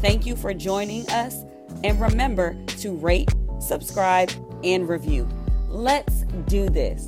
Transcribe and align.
Thank 0.00 0.24
you 0.24 0.34
for 0.34 0.54
joining 0.54 1.06
us, 1.10 1.44
and 1.84 2.00
remember 2.00 2.56
to 2.78 2.96
rate, 2.96 3.34
subscribe, 3.60 4.30
and 4.64 4.88
review. 4.88 5.28
Let's 5.68 6.22
do 6.46 6.70
this. 6.70 7.06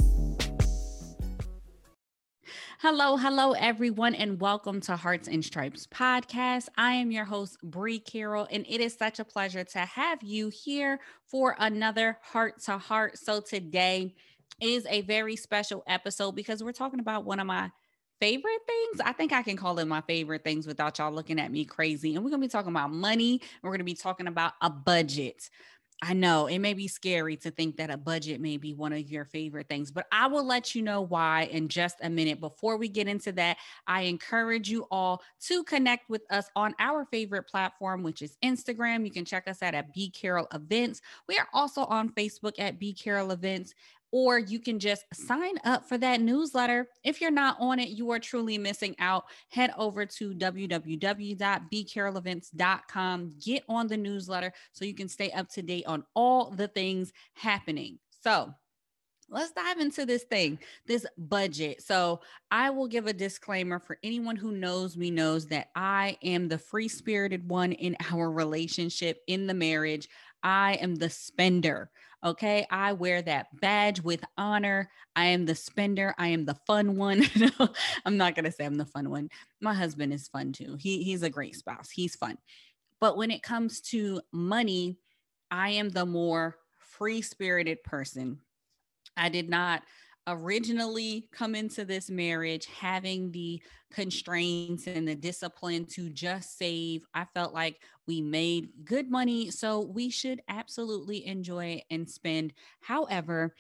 Hello, 2.81 3.17
hello, 3.17 3.53
everyone, 3.53 4.15
and 4.15 4.39
welcome 4.39 4.83
to 4.83 4.97
Hearts 4.97 5.27
and 5.27 5.43
Stripes 5.43 5.87
podcast. 5.87 6.69
I 6.77 6.93
am 6.93 7.11
your 7.11 7.25
host, 7.25 7.57
Bree 7.63 7.99
Carroll, 7.99 8.47
and 8.51 8.67
it 8.69 8.83
is 8.83 8.95
such 8.95 9.19
a 9.19 9.25
pleasure 9.25 9.65
to 9.65 9.79
have 9.79 10.23
you 10.23 10.51
here 10.51 11.01
for 11.25 11.57
another 11.59 12.19
heart 12.21 12.61
to 12.65 12.77
heart. 12.77 13.17
So, 13.17 13.41
today 13.41 14.15
is 14.61 14.87
a 14.91 15.01
very 15.01 15.37
special 15.37 15.83
episode 15.87 16.33
because 16.33 16.63
we're 16.63 16.73
talking 16.73 17.01
about 17.01 17.25
one 17.25 17.41
of 17.41 17.47
my 17.47 17.71
favorite 18.23 18.61
things. 18.69 19.01
I 19.05 19.13
think 19.13 19.33
I 19.33 19.43
can 19.43 19.57
call 19.57 19.81
it 19.81 19.89
my 19.89 20.01
favorite 20.03 20.45
things 20.45 20.65
without 20.65 20.97
y'all 20.99 21.11
looking 21.11 21.41
at 21.41 21.51
me 21.51 21.65
crazy. 21.65 22.15
And 22.15 22.23
we're 22.23 22.31
going 22.31 22.41
to 22.41 22.47
be 22.47 22.51
talking 22.51 22.71
about 22.71 22.93
money. 22.93 23.41
We're 23.65 23.71
going 23.71 23.81
to 23.81 23.85
be 23.85 23.95
talking 23.95 24.29
about 24.29 24.53
a 24.63 24.71
budget. 24.71 25.51
I 26.05 26.15
know 26.15 26.47
it 26.47 26.61
may 26.61 26.75
be 26.75 26.87
scary 26.87 27.37
to 27.39 27.51
think 27.51 27.77
that 27.77 27.91
a 27.91 27.97
budget 27.97 28.41
may 28.41 28.59
be 28.59 28.75
one 28.75 28.93
of 28.93 29.11
your 29.11 29.25
favorite 29.25 29.69
things, 29.69 29.91
but 29.91 30.07
I 30.13 30.29
will 30.29 30.45
let 30.45 30.75
you 30.75 30.83
know 30.83 31.01
why 31.01 31.49
in 31.53 31.69
just 31.69 31.97
a 32.03 32.11
minute. 32.11 32.41
Before 32.41 32.77
we 32.77 32.89
get 32.89 33.09
into 33.09 33.33
that, 33.33 33.57
I 33.89 34.03
encourage 34.03 34.69
you 34.69 34.87
all 34.91 35.23
to 35.47 35.65
connect 35.65 36.09
with 36.09 36.23
us 36.31 36.47
on 36.55 36.75
our 36.79 37.05
favorite 37.07 37.49
platform, 37.49 38.05
which 38.05 38.23
is 38.23 38.37
Instagram. 38.45 39.05
You 39.05 39.13
can 39.13 39.25
check 39.25 39.49
us 39.49 39.63
out 39.63 39.75
at 39.75 39.93
B 39.95 40.11
Carroll 40.11 40.49
Events. 40.53 41.01
We 41.29 41.39
are 41.39 41.49
also 41.53 41.85
on 41.85 42.11
Facebook 42.11 42.55
at 42.59 42.81
B 42.81 42.95
Carroll 42.95 43.33
Events 43.33 43.75
or 44.13 44.39
you 44.39 44.61
can 44.61 44.79
just 44.79 45.05
sign 45.13 45.57
up 45.65 45.89
for 45.89 45.99
that 45.99 46.21
newsletter. 46.21 46.87
If 47.03 47.21
you're 47.21 47.31
not 47.31 47.57
on 47.59 47.81
it, 47.81 47.89
you 47.89 48.11
are 48.11 48.19
truly 48.19 48.59
missing 48.59 48.95
out. 48.99 49.25
Head 49.49 49.73
over 49.77 50.07
to 50.07 50.35
www.bcarrollevents.com, 50.35 53.33
get 53.45 53.65
on 53.69 53.87
the 53.89 53.97
newsletter 53.97 54.53
so 54.73 54.85
you 54.85 54.95
can 54.95 55.09
stay 55.09 55.31
up 55.33 55.49
to 55.49 55.63
date 55.63 55.87
on 55.87 56.05
all 56.15 56.51
the 56.51 56.69
things 56.69 57.13
happening. 57.33 57.99
So, 58.23 58.55
let's 59.31 59.53
dive 59.53 59.79
into 59.79 60.05
this 60.05 60.25
thing, 60.25 60.59
this 60.87 61.07
budget. 61.17 61.83
So, 61.83 62.21
I 62.51 62.69
will 62.69 62.89
give 62.89 63.07
a 63.07 63.15
disclaimer 63.15 63.79
for 63.79 63.99
anyone 64.03 64.37
who 64.37 64.53
knows 64.53 64.95
me 64.97 65.11
knows 65.11 65.47
that 65.47 65.69
I 65.75 66.19
am 66.23 66.49
the 66.49 66.59
free 66.59 66.89
spirited 66.89 67.49
one 67.49 67.73
in 67.73 67.97
our 68.13 68.31
relationship, 68.31 69.23
in 69.27 69.47
the 69.47 69.55
marriage. 69.55 70.07
I 70.43 70.75
am 70.75 70.97
the 70.97 71.09
spender. 71.09 71.91
Okay. 72.25 72.67
I 72.71 72.93
wear 72.93 73.21
that 73.23 73.49
badge 73.61 74.01
with 74.01 74.25
honor. 74.39 74.91
I 75.17 75.27
am 75.27 75.45
the 75.45 75.55
spender. 75.55 76.15
I 76.19 76.29
am 76.29 76.45
the 76.45 76.55
fun 76.67 76.97
one. 76.97 77.25
I'm 78.07 78.17
not 78.17 78.35
going 78.35 78.45
to 78.45 78.53
say 78.53 78.65
I'm 78.65 78.77
the 78.77 78.87
fun 78.87 79.11
one. 79.11 79.29
My 79.61 79.75
husband 79.75 80.13
is 80.13 80.29
fun 80.29 80.53
too. 80.53 80.77
He, 80.79 81.03
he's 81.03 81.23
a 81.23 81.31
great 81.31 81.57
spouse. 81.57 81.91
He's 81.91 82.15
fun. 82.15 82.39
But 83.01 83.17
when 83.17 83.33
it 83.33 83.43
comes 83.43 83.81
to 83.91 84.21
money, 84.33 84.99
I 85.51 85.71
am 85.71 85.89
the 85.89 86.07
more 86.07 86.57
free 86.79 87.23
spirited 87.23 87.83
person. 87.83 88.39
I 89.17 89.29
did 89.29 89.51
not 89.51 89.83
originally 90.27 91.29
come 91.33 91.55
into 91.55 91.85
this 91.85 92.09
marriage 92.09 92.67
having 92.67 93.31
the 93.33 93.61
constraints 93.93 94.87
and 94.87 95.07
the 95.07 95.15
discipline 95.15 95.85
to 95.87 96.09
just 96.11 96.57
save. 96.59 97.03
I 97.15 97.27
felt 97.35 97.53
like 97.53 97.77
we 98.07 98.21
made 98.21 98.69
good 98.85 99.11
money, 99.11 99.51
so 99.51 99.81
we 99.81 100.11
should 100.11 100.41
absolutely 100.49 101.27
enjoy 101.27 101.83
and 101.91 102.09
spend. 102.09 102.53
However, 102.81 103.55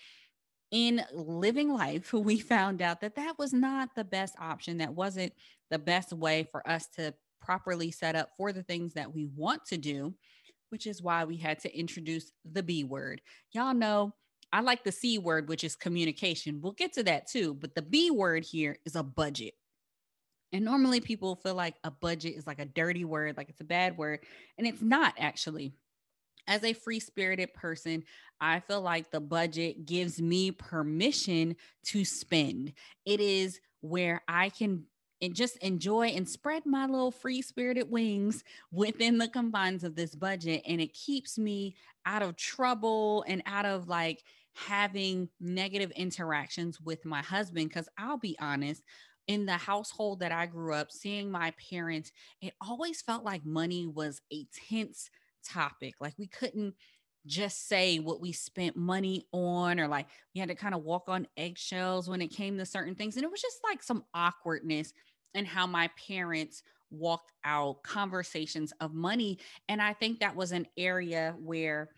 in 0.70 1.02
living 1.12 1.72
life, 1.72 2.12
we 2.12 2.38
found 2.38 2.82
out 2.82 3.00
that 3.00 3.16
that 3.16 3.38
was 3.38 3.52
not 3.52 3.90
the 3.94 4.04
best 4.04 4.34
option. 4.40 4.78
That 4.78 4.94
wasn't 4.94 5.32
the 5.70 5.78
best 5.78 6.12
way 6.12 6.48
for 6.50 6.66
us 6.68 6.86
to 6.96 7.14
properly 7.40 7.90
set 7.90 8.14
up 8.14 8.30
for 8.36 8.52
the 8.52 8.62
things 8.62 8.94
that 8.94 9.12
we 9.12 9.28
want 9.36 9.64
to 9.66 9.76
do, 9.76 10.14
which 10.70 10.86
is 10.86 11.02
why 11.02 11.24
we 11.24 11.36
had 11.36 11.58
to 11.60 11.76
introduce 11.76 12.30
the 12.50 12.62
B 12.62 12.84
word. 12.84 13.20
Y'all 13.52 13.74
know 13.74 14.14
I 14.52 14.60
like 14.60 14.84
the 14.84 14.92
C 14.92 15.18
word, 15.18 15.48
which 15.48 15.64
is 15.64 15.74
communication. 15.74 16.60
We'll 16.60 16.72
get 16.72 16.92
to 16.94 17.02
that 17.04 17.26
too. 17.26 17.54
But 17.54 17.74
the 17.74 17.82
B 17.82 18.10
word 18.10 18.44
here 18.44 18.76
is 18.84 18.96
a 18.96 19.02
budget. 19.02 19.54
And 20.52 20.64
normally 20.64 21.00
people 21.00 21.36
feel 21.36 21.54
like 21.54 21.76
a 21.82 21.90
budget 21.90 22.34
is 22.36 22.46
like 22.46 22.58
a 22.58 22.66
dirty 22.66 23.04
word, 23.06 23.38
like 23.38 23.48
it's 23.48 23.62
a 23.62 23.64
bad 23.64 23.96
word. 23.96 24.20
And 24.58 24.66
it's 24.66 24.82
not 24.82 25.14
actually. 25.18 25.72
As 26.46 26.64
a 26.64 26.72
free 26.72 26.98
spirited 26.98 27.54
person, 27.54 28.02
I 28.40 28.60
feel 28.60 28.80
like 28.80 29.10
the 29.10 29.20
budget 29.20 29.86
gives 29.86 30.20
me 30.20 30.50
permission 30.50 31.56
to 31.86 32.04
spend. 32.04 32.72
It 33.06 33.20
is 33.20 33.60
where 33.80 34.22
I 34.28 34.50
can 34.50 34.84
and 35.22 35.36
just 35.36 35.56
enjoy 35.58 36.08
and 36.08 36.28
spread 36.28 36.66
my 36.66 36.84
little 36.84 37.12
free 37.12 37.40
spirited 37.40 37.88
wings 37.88 38.42
within 38.72 39.18
the 39.18 39.28
confines 39.28 39.84
of 39.84 39.94
this 39.94 40.16
budget. 40.16 40.62
And 40.66 40.80
it 40.80 40.92
keeps 40.92 41.38
me 41.38 41.76
out 42.04 42.22
of 42.22 42.36
trouble 42.36 43.24
and 43.28 43.40
out 43.46 43.64
of 43.64 43.88
like 43.88 44.24
having 44.54 45.28
negative 45.40 45.90
interactions 45.92 46.80
with 46.80 47.04
my 47.04 47.22
husband. 47.22 47.68
Because 47.68 47.88
I'll 47.98 48.18
be 48.18 48.36
honest, 48.40 48.82
in 49.26 49.46
the 49.46 49.52
household 49.52 50.20
that 50.20 50.32
I 50.32 50.46
grew 50.46 50.74
up, 50.74 50.90
seeing 50.90 51.30
my 51.30 51.52
parents, 51.70 52.12
it 52.40 52.54
always 52.60 53.02
felt 53.02 53.24
like 53.24 53.44
money 53.44 53.86
was 53.86 54.20
a 54.32 54.46
tense 54.68 55.10
topic. 55.46 55.94
Like 56.00 56.14
we 56.18 56.26
couldn't 56.26 56.74
just 57.26 57.68
say 57.68 57.98
what 57.98 58.20
we 58.20 58.32
spent 58.32 58.76
money 58.76 59.26
on, 59.32 59.78
or 59.78 59.86
like 59.86 60.08
we 60.34 60.40
had 60.40 60.48
to 60.48 60.54
kind 60.56 60.74
of 60.74 60.82
walk 60.82 61.04
on 61.08 61.28
eggshells 61.36 62.08
when 62.08 62.20
it 62.20 62.28
came 62.28 62.58
to 62.58 62.66
certain 62.66 62.94
things. 62.94 63.16
And 63.16 63.24
it 63.24 63.30
was 63.30 63.40
just 63.40 63.60
like 63.62 63.82
some 63.82 64.04
awkwardness 64.12 64.92
in 65.34 65.44
how 65.44 65.66
my 65.66 65.88
parents 66.08 66.62
walked 66.90 67.32
out 67.44 67.82
conversations 67.84 68.72
of 68.80 68.92
money. 68.92 69.38
And 69.68 69.80
I 69.80 69.94
think 69.94 70.20
that 70.20 70.36
was 70.36 70.52
an 70.52 70.66
area 70.76 71.34
where 71.38 71.90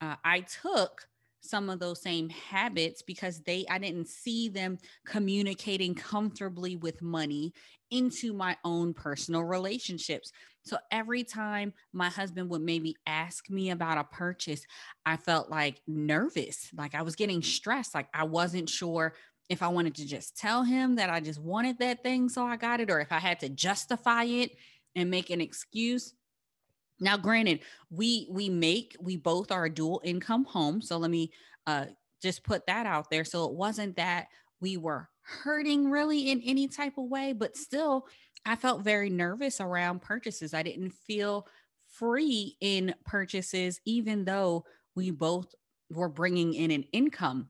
uh, 0.00 0.16
I 0.24 0.40
took 0.40 1.06
some 1.42 1.68
of 1.68 1.78
those 1.80 2.00
same 2.00 2.28
habits 2.30 3.02
because 3.02 3.40
they 3.40 3.66
I 3.68 3.78
didn't 3.78 4.08
see 4.08 4.48
them 4.48 4.78
communicating 5.04 5.94
comfortably 5.94 6.76
with 6.76 7.02
money 7.02 7.52
into 7.90 8.32
my 8.32 8.56
own 8.64 8.94
personal 8.94 9.44
relationships. 9.44 10.32
So 10.62 10.78
every 10.90 11.24
time 11.24 11.74
my 11.92 12.08
husband 12.08 12.48
would 12.50 12.62
maybe 12.62 12.96
ask 13.06 13.50
me 13.50 13.70
about 13.70 13.98
a 13.98 14.04
purchase, 14.04 14.64
I 15.04 15.16
felt 15.16 15.50
like 15.50 15.82
nervous, 15.86 16.70
like 16.74 16.94
I 16.94 17.02
was 17.02 17.16
getting 17.16 17.42
stressed, 17.42 17.94
like 17.94 18.08
I 18.14 18.24
wasn't 18.24 18.70
sure 18.70 19.14
if 19.48 19.62
I 19.62 19.68
wanted 19.68 19.96
to 19.96 20.06
just 20.06 20.36
tell 20.36 20.62
him 20.62 20.94
that 20.96 21.10
I 21.10 21.20
just 21.20 21.40
wanted 21.40 21.78
that 21.78 22.02
thing 22.02 22.28
so 22.28 22.46
I 22.46 22.56
got 22.56 22.80
it 22.80 22.90
or 22.90 23.00
if 23.00 23.12
I 23.12 23.18
had 23.18 23.40
to 23.40 23.48
justify 23.48 24.24
it 24.24 24.52
and 24.94 25.10
make 25.10 25.30
an 25.30 25.40
excuse. 25.40 26.14
Now, 27.02 27.16
granted, 27.16 27.60
we 27.90 28.28
we 28.30 28.48
make 28.48 28.96
we 29.00 29.16
both 29.16 29.50
are 29.50 29.64
a 29.64 29.74
dual 29.74 30.00
income 30.04 30.44
home, 30.44 30.80
so 30.80 30.96
let 30.98 31.10
me 31.10 31.32
uh, 31.66 31.86
just 32.22 32.44
put 32.44 32.66
that 32.66 32.86
out 32.86 33.10
there. 33.10 33.24
So 33.24 33.44
it 33.44 33.54
wasn't 33.54 33.96
that 33.96 34.28
we 34.60 34.76
were 34.76 35.08
hurting 35.22 35.90
really 35.90 36.30
in 36.30 36.40
any 36.42 36.68
type 36.68 36.98
of 36.98 37.06
way, 37.10 37.32
but 37.32 37.56
still, 37.56 38.06
I 38.46 38.54
felt 38.56 38.84
very 38.84 39.10
nervous 39.10 39.60
around 39.60 40.02
purchases. 40.02 40.54
I 40.54 40.62
didn't 40.62 40.92
feel 40.92 41.48
free 41.88 42.56
in 42.60 42.94
purchases, 43.04 43.80
even 43.84 44.24
though 44.24 44.64
we 44.94 45.10
both 45.10 45.54
were 45.90 46.08
bringing 46.08 46.54
in 46.54 46.70
an 46.70 46.84
income 46.92 47.48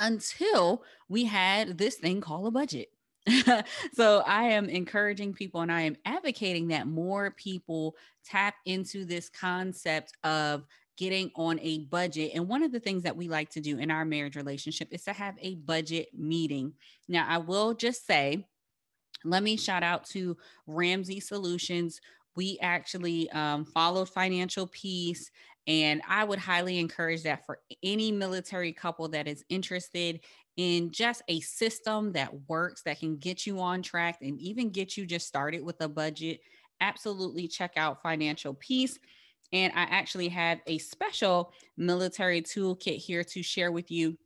until 0.00 0.82
we 1.08 1.24
had 1.24 1.78
this 1.78 1.96
thing 1.96 2.20
called 2.22 2.46
a 2.46 2.50
budget. 2.50 2.88
so 3.94 4.22
I 4.26 4.44
am 4.44 4.68
encouraging 4.68 5.32
people 5.32 5.60
and 5.60 5.72
I 5.72 5.82
am 5.82 5.96
advocating 6.04 6.68
that 6.68 6.86
more 6.86 7.32
people 7.32 7.96
tap 8.24 8.54
into 8.64 9.04
this 9.04 9.28
concept 9.28 10.12
of 10.24 10.64
getting 10.96 11.30
on 11.34 11.58
a 11.60 11.80
budget. 11.80 12.32
And 12.34 12.48
one 12.48 12.62
of 12.62 12.72
the 12.72 12.80
things 12.80 13.02
that 13.02 13.16
we 13.16 13.28
like 13.28 13.50
to 13.50 13.60
do 13.60 13.78
in 13.78 13.90
our 13.90 14.04
marriage 14.04 14.36
relationship 14.36 14.88
is 14.90 15.04
to 15.04 15.12
have 15.12 15.34
a 15.40 15.56
budget 15.56 16.08
meeting. 16.16 16.72
Now, 17.08 17.26
I 17.28 17.38
will 17.38 17.74
just 17.74 18.06
say, 18.06 18.46
let 19.24 19.42
me 19.42 19.56
shout 19.56 19.82
out 19.82 20.06
to 20.10 20.36
Ramsey 20.66 21.20
Solutions. 21.20 22.00
We 22.36 22.58
actually 22.62 23.30
um, 23.30 23.64
followed 23.64 24.08
Financial 24.08 24.66
Peace 24.68 25.30
and 25.66 26.00
I 26.08 26.24
would 26.24 26.38
highly 26.38 26.78
encourage 26.78 27.22
that 27.24 27.44
for 27.44 27.58
any 27.82 28.12
military 28.12 28.72
couple 28.72 29.08
that 29.08 29.26
is 29.26 29.44
interested 29.48 30.20
in 30.56 30.90
just 30.90 31.22
a 31.28 31.40
system 31.40 32.12
that 32.12 32.32
works, 32.48 32.82
that 32.82 32.98
can 32.98 33.16
get 33.16 33.46
you 33.46 33.60
on 33.60 33.82
track 33.82 34.18
and 34.22 34.38
even 34.40 34.70
get 34.70 34.96
you 34.96 35.06
just 35.06 35.26
started 35.26 35.64
with 35.64 35.80
a 35.80 35.88
budget 35.88 36.40
absolutely 36.80 37.46
check 37.48 37.72
out 37.76 38.00
Financial 38.02 38.54
Peace. 38.54 38.98
And 39.52 39.70
I 39.74 39.82
actually 39.82 40.28
have 40.28 40.60
a 40.66 40.78
special 40.78 41.52
military 41.76 42.40
toolkit 42.42 42.96
here 42.96 43.22
to 43.24 43.42
share 43.42 43.72
with 43.72 43.90
you. 43.90 44.16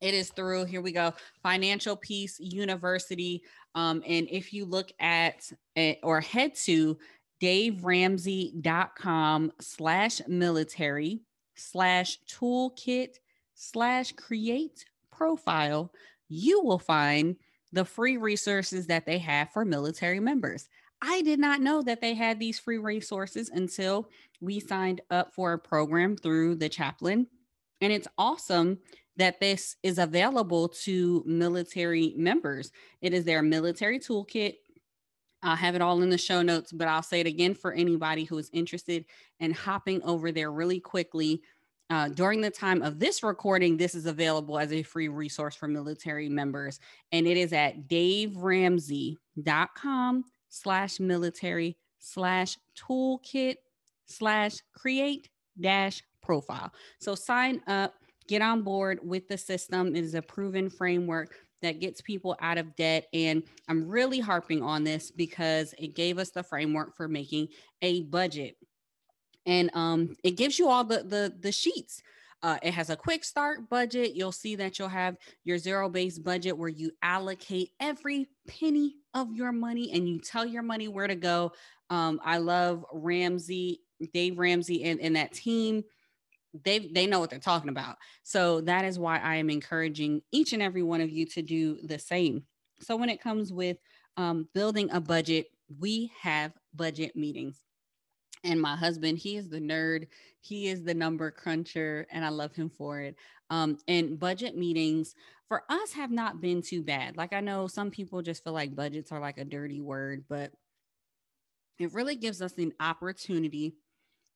It 0.00 0.14
is 0.14 0.30
through, 0.30 0.64
here 0.64 0.80
we 0.80 0.92
go, 0.92 1.12
Financial 1.42 1.94
Peace 1.94 2.40
University. 2.40 3.42
Um, 3.74 4.02
and 4.06 4.26
if 4.30 4.50
you 4.52 4.64
look 4.64 4.92
at 4.98 5.52
it 5.76 5.98
or 6.02 6.20
head 6.20 6.54
to 6.64 6.98
daveramsey.com 7.40 9.52
slash 9.60 10.20
military 10.26 11.20
slash 11.54 12.18
toolkit 12.28 13.18
slash 13.54 14.10
create 14.12 14.84
profile, 15.20 15.92
you 16.30 16.62
will 16.62 16.78
find 16.78 17.36
the 17.72 17.84
free 17.84 18.16
resources 18.16 18.86
that 18.86 19.04
they 19.04 19.18
have 19.18 19.52
for 19.52 19.66
military 19.66 20.18
members. 20.18 20.70
I 21.02 21.20
did 21.20 21.38
not 21.38 21.60
know 21.60 21.82
that 21.82 22.00
they 22.00 22.14
had 22.14 22.38
these 22.38 22.58
free 22.58 22.78
resources 22.78 23.50
until 23.50 24.08
we 24.40 24.60
signed 24.60 25.02
up 25.10 25.34
for 25.34 25.52
a 25.52 25.58
program 25.58 26.16
through 26.16 26.54
the 26.56 26.70
chaplain. 26.70 27.26
And 27.82 27.92
it's 27.92 28.08
awesome 28.16 28.78
that 29.16 29.40
this 29.40 29.76
is 29.82 29.98
available 29.98 30.68
to 30.68 31.22
military 31.26 32.14
members. 32.16 32.72
It 33.02 33.12
is 33.12 33.24
their 33.24 33.42
military 33.42 33.98
toolkit. 33.98 34.54
I'll 35.42 35.56
have 35.56 35.74
it 35.74 35.82
all 35.82 36.00
in 36.00 36.08
the 36.08 36.18
show 36.18 36.40
notes, 36.40 36.72
but 36.72 36.88
I'll 36.88 37.02
say 37.02 37.20
it 37.20 37.26
again 37.26 37.54
for 37.54 37.72
anybody 37.72 38.24
who 38.24 38.38
is 38.38 38.50
interested 38.54 39.04
in 39.38 39.52
hopping 39.52 40.02
over 40.02 40.32
there 40.32 40.50
really 40.50 40.80
quickly. 40.80 41.42
Uh, 41.90 42.08
during 42.08 42.40
the 42.40 42.50
time 42.50 42.80
of 42.82 42.98
this 43.00 43.24
recording, 43.24 43.76
this 43.76 43.96
is 43.96 44.06
available 44.06 44.58
as 44.58 44.72
a 44.72 44.82
free 44.82 45.08
resource 45.08 45.56
for 45.56 45.66
military 45.66 46.28
members, 46.28 46.78
and 47.10 47.26
it 47.26 47.36
is 47.36 47.52
at 47.52 47.88
daveramsey.com 47.88 50.24
slash 50.48 51.00
military 51.00 51.76
slash 51.98 52.56
toolkit 52.78 53.56
slash 54.06 54.58
create 54.72 55.28
dash 55.60 56.04
profile. 56.22 56.70
So 57.00 57.16
sign 57.16 57.60
up, 57.66 57.94
get 58.28 58.40
on 58.40 58.62
board 58.62 59.00
with 59.02 59.26
the 59.26 59.36
system. 59.36 59.96
It 59.96 60.04
is 60.04 60.14
a 60.14 60.22
proven 60.22 60.70
framework 60.70 61.34
that 61.62 61.80
gets 61.80 62.00
people 62.00 62.36
out 62.40 62.56
of 62.56 62.76
debt. 62.76 63.08
And 63.12 63.42
I'm 63.68 63.88
really 63.88 64.20
harping 64.20 64.62
on 64.62 64.84
this 64.84 65.10
because 65.10 65.74
it 65.78 65.94
gave 65.94 66.18
us 66.18 66.30
the 66.30 66.42
framework 66.42 66.96
for 66.96 67.08
making 67.08 67.48
a 67.82 68.04
budget. 68.04 68.56
And 69.46 69.70
um, 69.74 70.16
it 70.22 70.32
gives 70.32 70.58
you 70.58 70.68
all 70.68 70.84
the 70.84 71.02
the, 71.02 71.34
the 71.38 71.52
sheets. 71.52 72.02
Uh, 72.42 72.56
it 72.62 72.72
has 72.72 72.88
a 72.88 72.96
quick 72.96 73.22
start 73.22 73.68
budget. 73.68 74.14
You'll 74.14 74.32
see 74.32 74.56
that 74.56 74.78
you'll 74.78 74.88
have 74.88 75.16
your 75.44 75.58
zero 75.58 75.90
based 75.90 76.24
budget 76.24 76.56
where 76.56 76.70
you 76.70 76.90
allocate 77.02 77.72
every 77.78 78.28
penny 78.48 78.96
of 79.12 79.34
your 79.34 79.52
money 79.52 79.90
and 79.92 80.08
you 80.08 80.18
tell 80.18 80.46
your 80.46 80.62
money 80.62 80.88
where 80.88 81.06
to 81.06 81.16
go. 81.16 81.52
Um, 81.90 82.20
I 82.24 82.38
love 82.38 82.84
Ramsey, 82.92 83.80
Dave 84.14 84.38
Ramsey, 84.38 84.84
and, 84.84 85.00
and 85.00 85.16
that 85.16 85.32
team 85.32 85.84
they 86.64 86.78
they 86.80 87.06
know 87.06 87.20
what 87.20 87.30
they're 87.30 87.38
talking 87.38 87.68
about. 87.68 87.96
So 88.22 88.60
that 88.62 88.84
is 88.84 88.98
why 88.98 89.18
I 89.18 89.36
am 89.36 89.50
encouraging 89.50 90.22
each 90.32 90.52
and 90.52 90.62
every 90.62 90.82
one 90.82 91.00
of 91.00 91.10
you 91.10 91.26
to 91.26 91.42
do 91.42 91.78
the 91.84 91.98
same. 91.98 92.44
So 92.80 92.96
when 92.96 93.08
it 93.08 93.20
comes 93.20 93.52
with 93.52 93.76
um, 94.16 94.48
building 94.54 94.90
a 94.90 95.00
budget, 95.00 95.46
we 95.78 96.10
have 96.20 96.52
budget 96.74 97.14
meetings. 97.14 97.58
And 98.42 98.60
my 98.60 98.76
husband, 98.76 99.18
he 99.18 99.36
is 99.36 99.48
the 99.48 99.60
nerd. 99.60 100.06
He 100.40 100.68
is 100.68 100.82
the 100.82 100.94
number 100.94 101.30
cruncher, 101.30 102.06
and 102.10 102.24
I 102.24 102.30
love 102.30 102.54
him 102.54 102.70
for 102.70 103.00
it. 103.00 103.16
Um, 103.50 103.78
and 103.86 104.18
budget 104.18 104.56
meetings 104.56 105.14
for 105.48 105.64
us 105.68 105.92
have 105.92 106.10
not 106.10 106.40
been 106.40 106.62
too 106.62 106.82
bad. 106.82 107.16
Like 107.16 107.32
I 107.32 107.40
know 107.40 107.66
some 107.66 107.90
people 107.90 108.22
just 108.22 108.44
feel 108.44 108.52
like 108.52 108.76
budgets 108.76 109.12
are 109.12 109.20
like 109.20 109.36
a 109.36 109.44
dirty 109.44 109.80
word, 109.80 110.24
but 110.28 110.52
it 111.78 111.92
really 111.92 112.14
gives 112.14 112.40
us 112.40 112.56
an 112.56 112.72
opportunity 112.78 113.74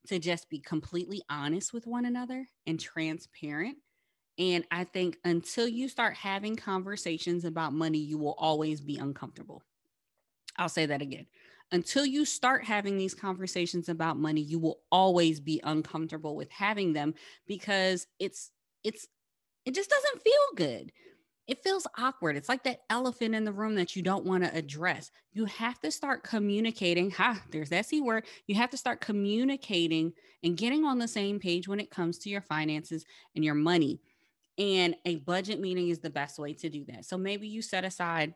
to 0.09 0.19
just 0.19 0.51
be 0.51 0.59
completely 0.59 1.23
honest 1.31 1.73
with 1.73 1.87
one 1.87 2.05
another 2.05 2.47
and 2.67 2.81
transparent. 2.81 3.79
And 4.39 4.65
I 4.71 4.85
think 4.85 5.19
until 5.25 5.69
you 5.69 5.89
start 5.89 6.15
having 6.15 6.57
conversations 6.57 7.45
about 7.45 7.73
money, 7.73 7.99
you 7.99 8.19
will 8.19 8.35
always 8.37 8.81
be 8.81 8.97
uncomfortable. 8.97 9.63
I'll 10.57 10.69
say 10.69 10.87
that 10.87 11.03
again. 11.03 11.27
Until 11.73 12.07
you 12.07 12.25
start 12.25 12.65
having 12.65 12.99
these 12.99 13.15
conversations 13.15 13.89
about 13.89 14.17
money, 14.19 14.41
you 14.41 14.59
will 14.59 14.81
always 14.93 15.41
be 15.41 15.61
uncomfortable 15.65 16.37
with 16.37 16.51
having 16.51 16.93
them 16.93 17.15
because 17.47 18.07
it's 18.19 18.51
it's 18.85 19.09
it 19.65 19.75
just 19.75 19.91
doesn't 19.91 20.23
feel 20.23 20.57
good 20.57 20.93
it 21.47 21.63
feels 21.63 21.87
awkward. 21.99 22.37
It's 22.37 22.49
like 22.49 22.65
that 22.65 22.81
elephant 22.89 23.35
in 23.35 23.45
the 23.45 23.53
room 23.53 23.75
that 23.75 23.95
you 23.95 24.03
don't 24.03 24.25
want 24.25 24.45
to 24.45 24.57
address. 24.57 25.11
You 25.33 25.45
have 25.45 25.79
to 25.81 25.91
start 25.91 26.23
communicating. 26.23 27.11
Ha, 27.13 27.43
there's 27.51 27.69
that 27.69 27.87
C 27.87 28.01
word. 28.01 28.25
You 28.47 28.55
have 28.55 28.71
to 28.71 28.79
start 28.79 29.01
communicating 29.01 30.15
and 30.43 30.57
getting 30.57 30.85
on 30.85 30.99
the 30.99 31.09
same 31.09 31.39
page 31.39 31.69
when 31.69 31.81
it 31.81 31.91
comes 31.91 32.19
to 32.21 32.31
your 32.31 32.41
finances 32.41 33.05
and 33.35 33.45
your 33.45 33.55
money. 33.55 34.01
And 34.57 34.97
a 35.05 35.17
budget 35.17 35.61
meeting 35.61 35.89
is 35.89 35.99
the 35.99 36.11
best 36.11 36.39
way 36.39 36.55
to 36.55 36.71
do 36.71 36.85
that. 36.87 37.05
So 37.05 37.19
maybe 37.19 37.49
you 37.49 37.61
set 37.61 37.85
aside 37.85 38.35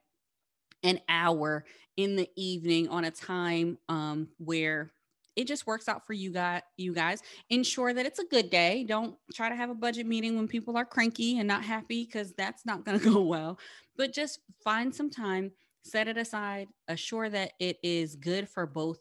an 0.83 1.01
hour 1.09 1.65
in 1.97 2.17
the 2.17 2.29
evening 2.37 2.89
on 2.89 3.05
a 3.05 3.11
time 3.11 3.79
um, 3.89 4.29
where 4.39 4.93
it 5.37 5.47
just 5.47 5.67
works 5.67 5.89
out 5.89 6.07
for 6.07 6.13
you 6.13 6.33
guys 6.33 6.63
you 6.77 6.93
guys. 6.93 7.23
Ensure 7.51 7.95
that 7.95 8.07
it's 8.07 8.19
a 8.19 8.25
good 8.25 8.51
day. 8.51 8.85
Don't 8.89 9.17
try 9.33 9.49
to 9.49 9.55
have 9.55 9.71
a 9.71 9.75
budget 9.75 10.07
meeting 10.07 10.37
when 10.37 10.49
people 10.49 10.77
are 10.77 10.85
cranky 10.85 11.39
and 11.39 11.47
not 11.47 11.65
happy 11.65 12.05
because 12.05 12.33
that's 12.33 12.67
not 12.67 12.85
going 12.85 12.99
to 13.01 13.11
go 13.13 13.21
well. 13.21 13.59
But 13.97 14.13
just 14.13 14.41
find 14.65 14.95
some 14.95 15.11
time 15.11 15.53
set 15.89 16.09
it 16.09 16.17
aside 16.17 16.69
assure 16.89 17.29
that 17.29 17.53
it 17.59 17.79
is 17.83 18.17
good 18.17 18.49
for 18.49 18.67
both 18.67 18.99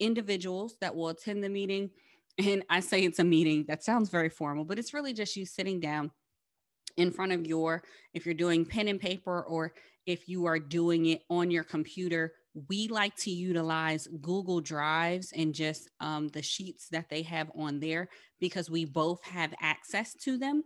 individuals 0.00 0.76
that 0.80 0.94
will 0.94 1.08
attend 1.08 1.42
the 1.42 1.48
meeting 1.48 1.90
and 2.38 2.64
i 2.68 2.80
say 2.80 3.04
it's 3.04 3.20
a 3.20 3.24
meeting 3.24 3.64
that 3.68 3.82
sounds 3.82 4.10
very 4.10 4.28
formal 4.28 4.64
but 4.64 4.78
it's 4.78 4.92
really 4.92 5.12
just 5.12 5.36
you 5.36 5.46
sitting 5.46 5.80
down 5.80 6.10
in 6.96 7.10
front 7.10 7.32
of 7.32 7.46
your 7.46 7.82
if 8.12 8.26
you're 8.26 8.34
doing 8.34 8.64
pen 8.64 8.88
and 8.88 9.00
paper 9.00 9.42
or 9.42 9.72
if 10.06 10.28
you 10.28 10.46
are 10.46 10.58
doing 10.58 11.06
it 11.06 11.22
on 11.30 11.50
your 11.50 11.64
computer 11.64 12.32
we 12.68 12.88
like 12.88 13.16
to 13.16 13.30
utilize 13.30 14.06
Google 14.22 14.60
Drives 14.60 15.32
and 15.36 15.52
just 15.52 15.90
um, 16.00 16.28
the 16.28 16.42
sheets 16.42 16.88
that 16.90 17.08
they 17.10 17.22
have 17.22 17.50
on 17.56 17.80
there 17.80 18.08
because 18.40 18.70
we 18.70 18.84
both 18.84 19.22
have 19.24 19.52
access 19.60 20.14
to 20.22 20.38
them 20.38 20.62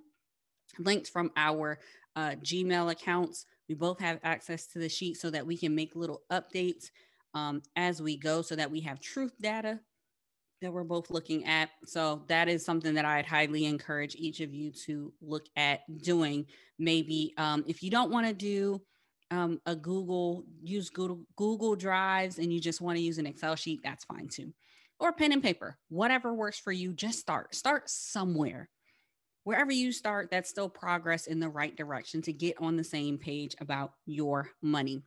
linked 0.78 1.08
from 1.08 1.30
our 1.36 1.78
uh, 2.14 2.32
Gmail 2.42 2.90
accounts. 2.90 3.46
We 3.68 3.74
both 3.74 4.00
have 4.00 4.20
access 4.22 4.66
to 4.68 4.78
the 4.78 4.88
sheet 4.88 5.16
so 5.16 5.30
that 5.30 5.46
we 5.46 5.56
can 5.56 5.74
make 5.74 5.96
little 5.96 6.22
updates 6.30 6.86
um, 7.34 7.62
as 7.76 8.02
we 8.02 8.18
go 8.18 8.42
so 8.42 8.54
that 8.56 8.70
we 8.70 8.80
have 8.80 9.00
truth 9.00 9.32
data 9.40 9.80
that 10.60 10.72
we're 10.72 10.84
both 10.84 11.08
looking 11.08 11.44
at. 11.44 11.70
So 11.86 12.24
that 12.26 12.48
is 12.48 12.64
something 12.64 12.94
that 12.94 13.04
I'd 13.04 13.26
highly 13.26 13.64
encourage 13.64 14.16
each 14.16 14.40
of 14.40 14.52
you 14.52 14.72
to 14.86 15.12
look 15.22 15.46
at 15.56 15.80
doing. 16.02 16.46
Maybe 16.80 17.32
um, 17.38 17.64
if 17.68 17.82
you 17.82 17.90
don't 17.90 18.10
want 18.10 18.26
to 18.26 18.32
do 18.34 18.82
um, 19.30 19.60
a 19.66 19.76
Google, 19.76 20.44
use 20.62 20.90
Google, 20.90 21.20
Google 21.36 21.76
Drives 21.76 22.38
and 22.38 22.52
you 22.52 22.60
just 22.60 22.80
want 22.80 22.96
to 22.96 23.02
use 23.02 23.18
an 23.18 23.26
Excel 23.26 23.56
sheet, 23.56 23.80
that's 23.82 24.04
fine 24.04 24.28
too. 24.28 24.52
Or 25.00 25.12
pen 25.12 25.32
and 25.32 25.42
paper, 25.42 25.78
whatever 25.88 26.34
works 26.34 26.58
for 26.58 26.72
you, 26.72 26.92
just 26.92 27.20
start. 27.20 27.54
Start 27.54 27.88
somewhere. 27.88 28.68
Wherever 29.44 29.72
you 29.72 29.92
start, 29.92 30.30
that's 30.30 30.50
still 30.50 30.68
progress 30.68 31.26
in 31.26 31.40
the 31.40 31.48
right 31.48 31.74
direction 31.74 32.20
to 32.22 32.32
get 32.32 32.56
on 32.60 32.76
the 32.76 32.84
same 32.84 33.16
page 33.16 33.54
about 33.60 33.92
your 34.06 34.50
money. 34.60 35.02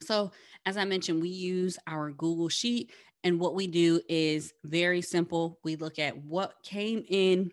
So, 0.00 0.32
as 0.66 0.76
I 0.76 0.84
mentioned, 0.84 1.22
we 1.22 1.30
use 1.30 1.78
our 1.86 2.10
Google 2.10 2.48
Sheet, 2.48 2.92
and 3.22 3.40
what 3.40 3.54
we 3.54 3.66
do 3.66 4.00
is 4.08 4.52
very 4.64 5.00
simple. 5.00 5.58
We 5.64 5.76
look 5.76 5.98
at 5.98 6.16
what 6.16 6.54
came 6.62 7.04
in 7.08 7.50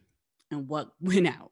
and 0.51 0.67
what 0.67 0.91
went 1.01 1.27
out. 1.27 1.51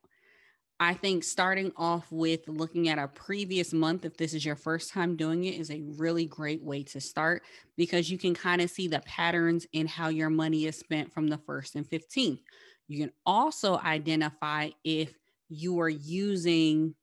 I 0.81 0.93
think 0.93 1.25
starting 1.25 1.73
off 1.75 2.09
with 2.09 2.47
looking 2.47 2.87
at 2.87 2.97
a 2.97 3.09
previous 3.09 3.73
month, 3.73 4.05
if 4.05 4.15
this 4.15 4.33
is 4.33 4.45
your 4.45 4.55
first 4.55 4.91
time 4.91 5.17
doing 5.17 5.43
it, 5.43 5.59
is 5.59 5.69
a 5.71 5.81
really 5.97 6.25
great 6.25 6.63
way 6.63 6.83
to 6.83 7.01
start 7.01 7.43
because 7.75 8.09
you 8.09 8.17
can 8.17 8.33
kind 8.33 8.61
of 8.61 8.69
see 8.69 8.87
the 8.87 9.01
patterns 9.01 9.67
in 9.73 9.87
how 9.87 10.07
your 10.07 10.29
money 10.29 10.65
is 10.65 10.77
spent 10.77 11.13
from 11.13 11.27
the 11.27 11.37
1st 11.37 11.75
and 11.75 11.89
15th. 11.89 12.39
You 12.87 12.99
can 12.99 13.11
also 13.25 13.77
identify 13.77 14.69
if 14.85 15.13
you 15.49 15.79
are 15.81 15.89
using 15.89 16.95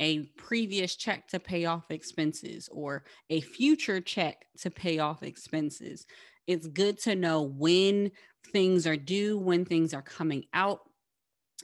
a 0.00 0.24
previous 0.36 0.96
check 0.96 1.28
to 1.28 1.38
pay 1.38 1.64
off 1.64 1.90
expenses 1.90 2.68
or 2.72 3.04
a 3.30 3.40
future 3.40 4.00
check 4.00 4.46
to 4.58 4.70
pay 4.70 4.98
off 4.98 5.22
expenses. 5.22 6.06
It's 6.46 6.66
good 6.66 6.98
to 7.00 7.14
know 7.14 7.42
when 7.42 8.10
things 8.52 8.86
are 8.86 8.96
due, 8.96 9.38
when 9.38 9.64
things 9.64 9.94
are 9.94 10.02
coming 10.02 10.44
out 10.52 10.80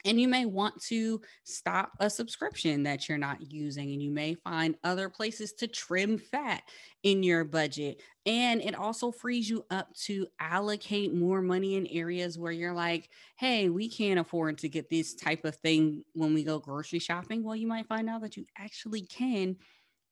and 0.04 0.20
you 0.20 0.28
may 0.28 0.46
want 0.46 0.80
to 0.84 1.20
stop 1.44 1.92
a 2.00 2.10
subscription 2.10 2.82
that 2.82 3.08
you're 3.08 3.18
not 3.18 3.52
using, 3.52 3.92
and 3.92 4.02
you 4.02 4.10
may 4.10 4.34
find 4.34 4.76
other 4.82 5.08
places 5.08 5.52
to 5.54 5.66
trim 5.66 6.18
fat 6.18 6.62
in 7.02 7.22
your 7.22 7.44
budget. 7.44 8.00
And 8.26 8.60
it 8.60 8.74
also 8.74 9.10
frees 9.10 9.48
you 9.48 9.64
up 9.70 9.94
to 10.04 10.26
allocate 10.40 11.14
more 11.14 11.42
money 11.42 11.76
in 11.76 11.86
areas 11.88 12.38
where 12.38 12.52
you're 12.52 12.74
like, 12.74 13.10
hey, 13.36 13.68
we 13.68 13.88
can't 13.88 14.20
afford 14.20 14.58
to 14.58 14.68
get 14.68 14.88
this 14.88 15.14
type 15.14 15.44
of 15.44 15.56
thing 15.56 16.04
when 16.14 16.34
we 16.34 16.44
go 16.44 16.58
grocery 16.58 16.98
shopping. 16.98 17.42
Well, 17.42 17.56
you 17.56 17.66
might 17.66 17.86
find 17.86 18.08
out 18.08 18.22
that 18.22 18.36
you 18.36 18.46
actually 18.58 19.02
can 19.02 19.56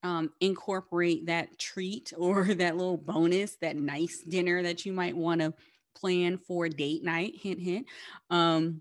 um, 0.03 0.31
incorporate 0.41 1.27
that 1.27 1.59
treat 1.59 2.13
or 2.17 2.45
that 2.55 2.77
little 2.77 2.97
bonus, 2.97 3.57
that 3.57 3.77
nice 3.77 4.21
dinner 4.21 4.63
that 4.63 4.87
you 4.87 4.93
might 4.93 5.17
want 5.17 5.41
to 5.41 5.55
plan 5.95 6.39
for 6.39 6.69
date 6.69 7.03
night, 7.03 7.35
hint, 7.37 7.61
hint, 7.61 7.87
um, 8.31 8.81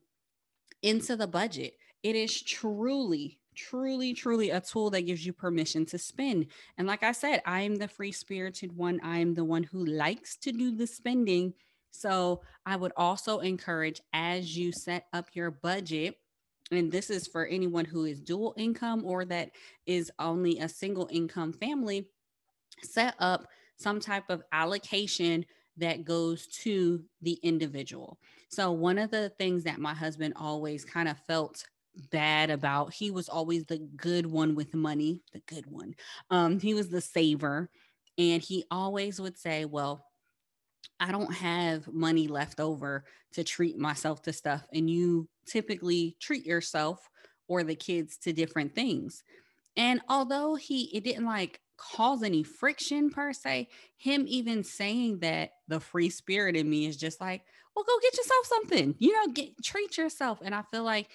into 0.81 1.15
the 1.15 1.27
budget. 1.27 1.73
It 2.03 2.15
is 2.15 2.41
truly, 2.41 3.39
truly, 3.55 4.13
truly 4.13 4.49
a 4.51 4.61
tool 4.61 4.89
that 4.91 5.01
gives 5.01 5.25
you 5.25 5.33
permission 5.33 5.85
to 5.87 5.97
spend. 5.97 6.47
And 6.77 6.87
like 6.87 7.03
I 7.03 7.11
said, 7.11 7.41
I 7.45 7.61
am 7.61 7.75
the 7.75 7.87
free 7.87 8.11
spirited 8.11 8.75
one. 8.75 8.99
I 9.03 9.19
am 9.19 9.33
the 9.33 9.43
one 9.43 9.63
who 9.63 9.85
likes 9.85 10.37
to 10.37 10.51
do 10.51 10.75
the 10.75 10.87
spending. 10.87 11.53
So 11.91 12.41
I 12.65 12.75
would 12.75 12.93
also 12.95 13.39
encourage 13.39 14.01
as 14.13 14.57
you 14.57 14.71
set 14.71 15.07
up 15.11 15.27
your 15.33 15.51
budget, 15.51 16.15
and 16.71 16.91
this 16.91 17.09
is 17.09 17.27
for 17.27 17.47
anyone 17.47 17.85
who 17.85 18.05
is 18.05 18.21
dual 18.21 18.53
income 18.55 19.03
or 19.03 19.25
that 19.25 19.51
is 19.87 20.11
only 20.19 20.59
a 20.59 20.69
single 20.69 21.09
income 21.11 21.51
family, 21.51 22.07
set 22.83 23.15
up 23.19 23.47
some 23.75 23.99
type 23.99 24.29
of 24.29 24.43
allocation 24.51 25.45
that 25.79 26.05
goes 26.05 26.47
to 26.47 27.03
the 27.21 27.39
individual. 27.43 28.19
So, 28.49 28.71
one 28.71 28.97
of 28.97 29.11
the 29.11 29.29
things 29.29 29.63
that 29.63 29.79
my 29.79 29.93
husband 29.93 30.33
always 30.35 30.85
kind 30.85 31.07
of 31.07 31.17
felt 31.27 31.65
bad 32.11 32.49
about, 32.49 32.93
he 32.93 33.11
was 33.11 33.29
always 33.29 33.65
the 33.65 33.79
good 33.95 34.25
one 34.25 34.55
with 34.55 34.73
money, 34.73 35.21
the 35.33 35.41
good 35.47 35.65
one. 35.65 35.95
Um, 36.29 36.59
he 36.59 36.73
was 36.73 36.89
the 36.89 37.01
saver. 37.01 37.69
And 38.17 38.41
he 38.43 38.65
always 38.69 39.19
would 39.21 39.37
say, 39.37 39.65
Well, 39.65 40.05
I 40.99 41.11
don't 41.11 41.33
have 41.33 41.87
money 41.87 42.27
left 42.27 42.59
over 42.59 43.05
to 43.33 43.43
treat 43.43 43.77
myself 43.77 44.21
to 44.23 44.33
stuff. 44.33 44.67
And 44.73 44.89
you 44.89 45.29
typically 45.45 46.17
treat 46.19 46.45
yourself 46.45 47.09
or 47.47 47.63
the 47.63 47.75
kids 47.75 48.17
to 48.17 48.33
different 48.33 48.75
things. 48.75 49.23
And 49.77 50.01
although 50.09 50.55
he, 50.55 50.95
it 50.95 51.05
didn't 51.05 51.25
like 51.25 51.61
cause 51.79 52.23
any 52.23 52.43
friction 52.43 53.09
per 53.09 53.33
se, 53.33 53.69
him 53.97 54.25
even 54.27 54.63
saying 54.63 55.19
that 55.19 55.51
the 55.67 55.79
free 55.79 56.09
spirit 56.09 56.55
in 56.55 56.69
me 56.69 56.85
is 56.85 56.97
just 56.97 57.21
like, 57.21 57.41
well, 57.75 57.85
go 57.85 57.93
get 58.01 58.17
yourself 58.17 58.45
something, 58.45 58.95
you 58.99 59.13
know, 59.13 59.31
get 59.31 59.63
treat 59.63 59.97
yourself. 59.97 60.39
And 60.43 60.53
I 60.53 60.63
feel 60.63 60.83
like 60.83 61.09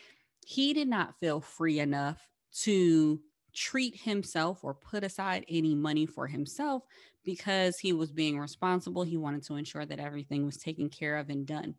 he 0.46 0.72
did 0.72 0.88
not 0.88 1.18
feel 1.20 1.40
free 1.40 1.80
enough 1.80 2.26
to 2.62 3.20
treat 3.52 3.96
himself 4.00 4.64
or 4.64 4.74
put 4.74 5.04
aside 5.04 5.44
any 5.48 5.74
money 5.74 6.06
for 6.06 6.26
himself 6.26 6.82
because 7.24 7.78
he 7.78 7.92
was 7.92 8.10
being 8.10 8.38
responsible. 8.38 9.02
He 9.02 9.16
wanted 9.16 9.44
to 9.44 9.56
ensure 9.56 9.86
that 9.86 10.00
everything 10.00 10.44
was 10.44 10.56
taken 10.56 10.88
care 10.88 11.16
of 11.16 11.30
and 11.30 11.46
done. 11.46 11.74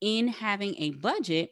In 0.00 0.28
having 0.28 0.74
a 0.78 0.90
budget, 0.90 1.50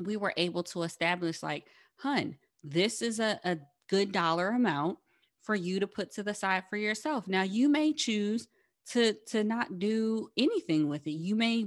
we 0.00 0.16
were 0.16 0.32
able 0.36 0.62
to 0.64 0.82
establish, 0.82 1.42
like, 1.42 1.66
hun, 1.96 2.36
this 2.62 3.02
is 3.02 3.20
a, 3.20 3.38
a 3.44 3.58
good 3.88 4.12
dollar 4.12 4.48
amount 4.48 4.98
for 5.44 5.54
you 5.54 5.80
to 5.80 5.86
put 5.86 6.12
to 6.12 6.22
the 6.22 6.34
side 6.34 6.64
for 6.68 6.76
yourself. 6.76 7.28
Now, 7.28 7.42
you 7.42 7.68
may 7.68 7.92
choose 7.92 8.48
to 8.90 9.14
to 9.28 9.44
not 9.44 9.78
do 9.78 10.28
anything 10.36 10.88
with 10.88 11.06
it. 11.06 11.12
You 11.12 11.36
may 11.36 11.66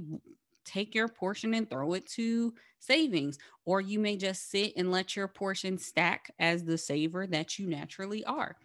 take 0.64 0.94
your 0.94 1.08
portion 1.08 1.54
and 1.54 1.68
throw 1.68 1.94
it 1.94 2.06
to 2.06 2.52
savings, 2.78 3.38
or 3.64 3.80
you 3.80 3.98
may 3.98 4.16
just 4.16 4.50
sit 4.50 4.74
and 4.76 4.92
let 4.92 5.16
your 5.16 5.26
portion 5.26 5.78
stack 5.78 6.30
as 6.38 6.64
the 6.64 6.76
saver 6.76 7.26
that 7.26 7.58
you 7.58 7.66
naturally 7.66 8.24
are 8.24 8.56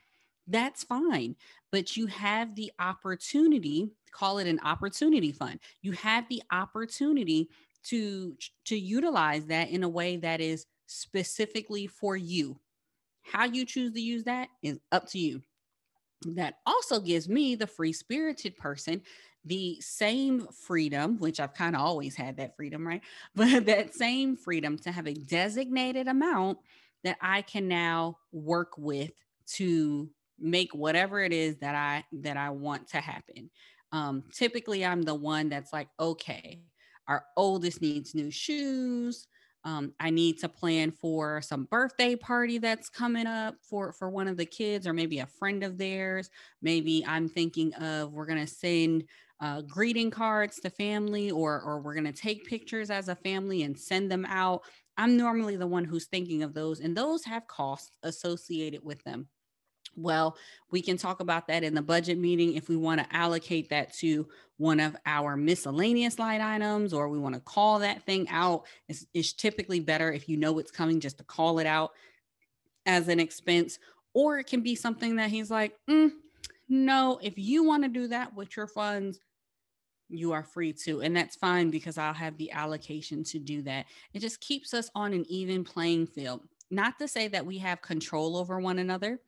that's 0.48 0.84
fine. 0.84 1.36
But 1.72 1.98
you 1.98 2.08
have 2.08 2.56
the 2.56 2.72
opportunity, 2.80 3.90
call 4.12 4.40
it 4.40 4.48
an 4.48 4.60
opportunity 4.64 5.32
fund. 5.32 5.60
You 5.82 5.94
have 5.94 6.28
the 6.30 6.44
opportunity 6.52 7.50
to 7.86 8.36
to 8.66 8.78
utilize 8.78 9.46
that 9.48 9.70
in 9.70 9.84
a 9.84 9.90
way 9.90 10.18
that 10.18 10.40
is 10.40 10.66
specifically 10.88 11.88
for 11.88 12.16
you. 12.16 12.60
How 13.24 13.46
you 13.46 13.66
choose 13.66 13.94
to 13.94 14.02
use 14.02 14.24
that 14.26 14.50
is 14.62 14.80
up 14.92 15.08
to 15.10 15.20
you. 15.20 15.42
That 16.26 16.56
also 16.66 17.00
gives 17.02 17.28
me 17.28 17.56
the 17.56 17.68
free 17.68 17.94
spirited 17.94 18.56
person 18.58 19.02
the 19.46 19.80
same 19.82 20.48
freedom, 20.48 21.18
which 21.20 21.40
I've 21.40 21.54
kind 21.54 21.76
of 21.76 21.82
always 21.82 22.16
had 22.16 22.38
that 22.38 22.56
freedom, 22.56 22.88
right? 22.88 23.02
But 23.36 23.66
that 23.66 23.94
same 23.94 24.38
freedom 24.38 24.78
to 24.80 24.92
have 24.92 25.06
a 25.08 25.14
designated 25.14 26.08
amount 26.08 26.60
that 27.04 27.18
I 27.22 27.42
can 27.42 27.68
now 27.68 28.20
work 28.32 28.78
with 28.78 29.12
to 29.56 30.10
make 30.40 30.74
whatever 30.74 31.20
it 31.20 31.34
is 31.34 31.58
that 31.58 31.76
I 31.76 32.06
that 32.22 32.38
I 32.38 32.52
want 32.52 32.88
to 32.90 33.02
happen. 33.02 33.50
Um, 33.92 34.24
typically, 34.34 34.86
I'm 34.86 35.02
the 35.02 35.16
one 35.16 35.50
that's 35.50 35.74
like, 35.74 35.90
okay, 36.00 36.64
our 37.08 37.26
oldest 37.36 37.82
needs 37.82 38.16
new 38.16 38.32
shoes. 38.32 39.28
Um, 39.66 39.94
I 40.00 40.10
need 40.10 40.40
to 40.40 40.50
plan 40.50 40.92
for 40.92 41.42
some 41.42 41.66
birthday 41.66 42.16
party 42.16 42.58
that's 42.58 42.90
coming 42.90 43.28
up 43.28 43.56
for 43.62 43.94
for 43.94 44.10
one 44.10 44.28
of 44.28 44.38
the 44.38 44.46
kids, 44.46 44.86
or 44.86 44.94
maybe 44.94 45.20
a 45.20 45.26
friend 45.26 45.64
of 45.64 45.78
theirs. 45.78 46.30
Maybe 46.62 47.06
I'm 47.06 47.30
thinking 47.30 47.74
of 47.76 48.12
we're 48.12 48.26
gonna 48.26 48.48
send 48.48 49.06
uh, 49.40 49.62
greeting 49.62 50.12
cards 50.12 50.60
to 50.62 50.70
family, 50.70 51.32
or 51.32 51.62
or 51.62 51.82
we're 51.82 51.96
gonna 51.96 52.12
take 52.14 52.46
pictures 52.46 52.90
as 52.90 53.08
a 53.08 53.16
family 53.16 53.64
and 53.64 53.80
send 53.80 54.12
them 54.12 54.26
out. 54.26 54.62
I'm 54.98 55.18
normally 55.18 55.56
the 55.56 55.68
one 55.68 55.86
who's 55.86 56.08
thinking 56.08 56.44
of 56.44 56.54
those, 56.54 56.80
and 56.80 56.96
those 56.96 57.24
have 57.26 57.48
costs 57.48 57.92
associated 58.04 58.84
with 58.84 59.04
them. 59.04 59.30
Well, 59.96 60.38
we 60.72 60.82
can 60.82 60.98
talk 60.98 61.20
about 61.20 61.48
that 61.48 61.64
in 61.64 61.76
the 61.76 61.82
budget 61.82 62.18
meeting 62.18 62.56
if 62.56 62.68
we 62.68 62.76
want 62.76 63.00
to 63.00 63.16
allocate 63.16 63.70
that 63.70 63.94
to 63.96 64.28
one 64.58 64.80
of 64.80 64.96
our 65.06 65.36
miscellaneous 65.36 66.18
line 66.18 66.42
items 66.42 66.94
or 66.94 67.10
we 67.10 67.20
want 67.20 67.36
to 67.36 67.42
call 67.42 67.80
that 67.80 68.04
thing 68.04 68.28
out. 68.30 68.66
It's, 68.88 69.06
it's, 69.14 69.34
typically 69.34 69.80
better 69.80 70.12
if 70.12 70.28
you 70.28 70.38
know 70.38 70.58
it's 70.60 70.72
coming 70.72 71.00
just 71.00 71.18
to 71.18 71.24
call 71.24 71.60
it 71.60 71.68
out 71.68 71.92
as 72.86 73.08
an 73.08 73.20
expense. 73.20 73.78
Or 74.14 74.40
it 74.40 74.48
can 74.48 74.62
be 74.62 74.76
something 74.76 75.16
that 75.18 75.30
he's 75.30 75.52
like, 75.52 75.76
mm, 75.90 76.12
no, 76.70 77.20
if 77.22 77.34
you 77.38 77.64
want 77.64 77.84
to 77.84 77.90
do 77.90 78.08
that 78.08 78.36
with 78.36 78.56
your 78.56 78.68
funds, 78.68 79.20
you 80.10 80.32
are 80.32 80.44
free 80.44 80.74
to. 80.74 81.02
And 81.02 81.16
that's 81.16 81.36
fine 81.36 81.72
because 81.72 81.98
I'll 81.98 82.14
have 82.14 82.38
the 82.38 82.52
allocation 82.52 83.24
to 83.26 83.40
do 83.40 83.64
that. 83.64 83.86
It 84.14 84.20
just 84.20 84.40
keeps 84.40 84.74
us 84.74 84.90
on 84.96 85.14
an 85.14 85.26
even 85.28 85.64
playing 85.64 86.08
field. 86.08 86.42
Not 86.70 86.98
to 87.00 87.08
say 87.08 87.28
that 87.30 87.46
we 87.46 87.58
have 87.60 87.82
control 87.82 88.38
over 88.38 88.60
one 88.60 88.80
another 88.80 89.20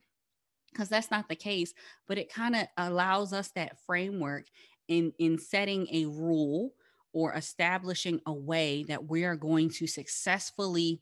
because 0.76 0.90
that's 0.90 1.10
not 1.10 1.28
the 1.28 1.36
case 1.36 1.72
but 2.06 2.18
it 2.18 2.32
kind 2.32 2.54
of 2.54 2.66
allows 2.76 3.32
us 3.32 3.50
that 3.54 3.78
framework 3.86 4.44
in 4.88 5.12
in 5.18 5.38
setting 5.38 5.86
a 5.90 6.04
rule 6.06 6.72
or 7.12 7.32
establishing 7.32 8.20
a 8.26 8.32
way 8.32 8.84
that 8.84 9.08
we 9.08 9.24
are 9.24 9.36
going 9.36 9.70
to 9.70 9.86
successfully 9.86 11.00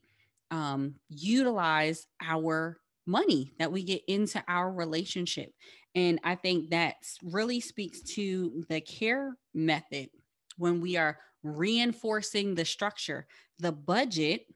um, 0.49 0.95
utilize 1.09 2.07
our 2.23 2.77
money 3.05 3.51
that 3.59 3.69
we 3.69 3.83
get 3.83 4.01
into 4.07 4.41
our 4.47 4.71
relationship. 4.71 5.51
And 5.93 6.19
i 6.23 6.35
think 6.35 6.69
that 6.69 6.95
really 7.21 7.59
speaks 7.59 8.01
to 8.15 8.63
the 8.69 8.81
care 8.81 9.35
method 9.53 10.09
when 10.57 10.79
we 10.79 10.95
are 10.95 11.17
reinforcing 11.43 12.55
the 12.55 12.65
structure. 12.65 13.27
The 13.59 13.71
budget 13.71 14.47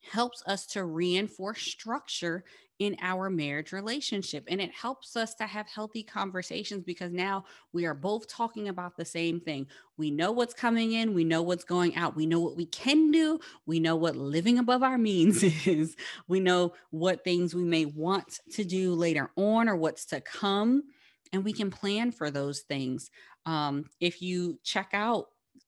helps 0.00 0.42
us 0.46 0.66
to 0.66 0.84
reinforce 0.84 1.62
structure 1.62 2.44
in 2.78 2.96
our 3.00 3.28
marriage 3.28 3.72
relationship. 3.72 4.44
And 4.48 4.60
it 4.60 4.70
helps 4.72 5.16
us 5.16 5.34
to 5.36 5.44
have 5.44 5.66
healthy 5.66 6.02
conversations 6.02 6.84
because 6.84 7.12
now 7.12 7.44
we 7.72 7.86
are 7.86 7.94
both 7.94 8.28
talking 8.28 8.68
about 8.68 8.96
the 8.96 9.04
same 9.04 9.40
thing. 9.40 9.66
We 9.96 10.10
know 10.12 10.30
what's 10.30 10.54
coming 10.54 10.92
in, 10.92 11.12
we 11.12 11.24
know 11.24 11.42
what's 11.42 11.64
going 11.64 11.96
out, 11.96 12.14
we 12.14 12.26
know 12.26 12.38
what 12.38 12.56
we 12.56 12.66
can 12.66 13.10
do, 13.10 13.40
we 13.66 13.80
know 13.80 13.96
what 13.96 14.16
living 14.16 14.58
above 14.58 14.84
our 14.84 14.98
means 14.98 15.42
is, 15.66 15.96
we 16.28 16.38
know 16.38 16.72
what 16.90 17.24
things 17.24 17.54
we 17.54 17.64
may 17.64 17.84
want 17.84 18.38
to 18.52 18.64
do 18.64 18.94
later 18.94 19.30
on 19.36 19.68
or 19.68 19.74
what's 19.74 20.04
to 20.06 20.20
come. 20.20 20.84
And 21.32 21.44
we 21.44 21.52
can 21.52 21.70
plan 21.70 22.12
for 22.12 22.30
those 22.30 22.60
things. 22.60 23.10
Um, 23.44 23.86
if 24.00 24.22
you 24.22 24.58
check 24.62 24.90
out 24.92 25.26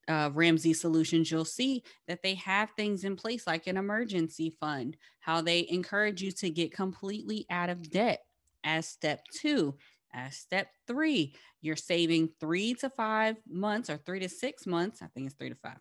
uh, 0.08 0.30
Ramsey 0.32 0.74
Solutions, 0.74 1.30
you'll 1.30 1.44
see 1.44 1.82
that 2.08 2.22
they 2.22 2.34
have 2.34 2.70
things 2.76 3.04
in 3.04 3.16
place 3.16 3.46
like 3.46 3.66
an 3.66 3.76
emergency 3.76 4.50
fund, 4.60 4.96
how 5.20 5.40
they 5.40 5.66
encourage 5.68 6.22
you 6.22 6.32
to 6.32 6.50
get 6.50 6.72
completely 6.72 7.46
out 7.50 7.70
of 7.70 7.90
debt 7.90 8.20
as 8.64 8.86
step 8.86 9.24
two. 9.40 9.74
As 10.12 10.36
step 10.36 10.68
three, 10.86 11.34
you're 11.62 11.76
saving 11.76 12.30
three 12.40 12.74
to 12.74 12.90
five 12.90 13.36
months 13.48 13.88
or 13.88 13.96
three 13.98 14.20
to 14.20 14.28
six 14.28 14.66
months. 14.66 15.02
I 15.02 15.06
think 15.06 15.26
it's 15.26 15.36
three 15.36 15.50
to 15.50 15.56
five. 15.56 15.78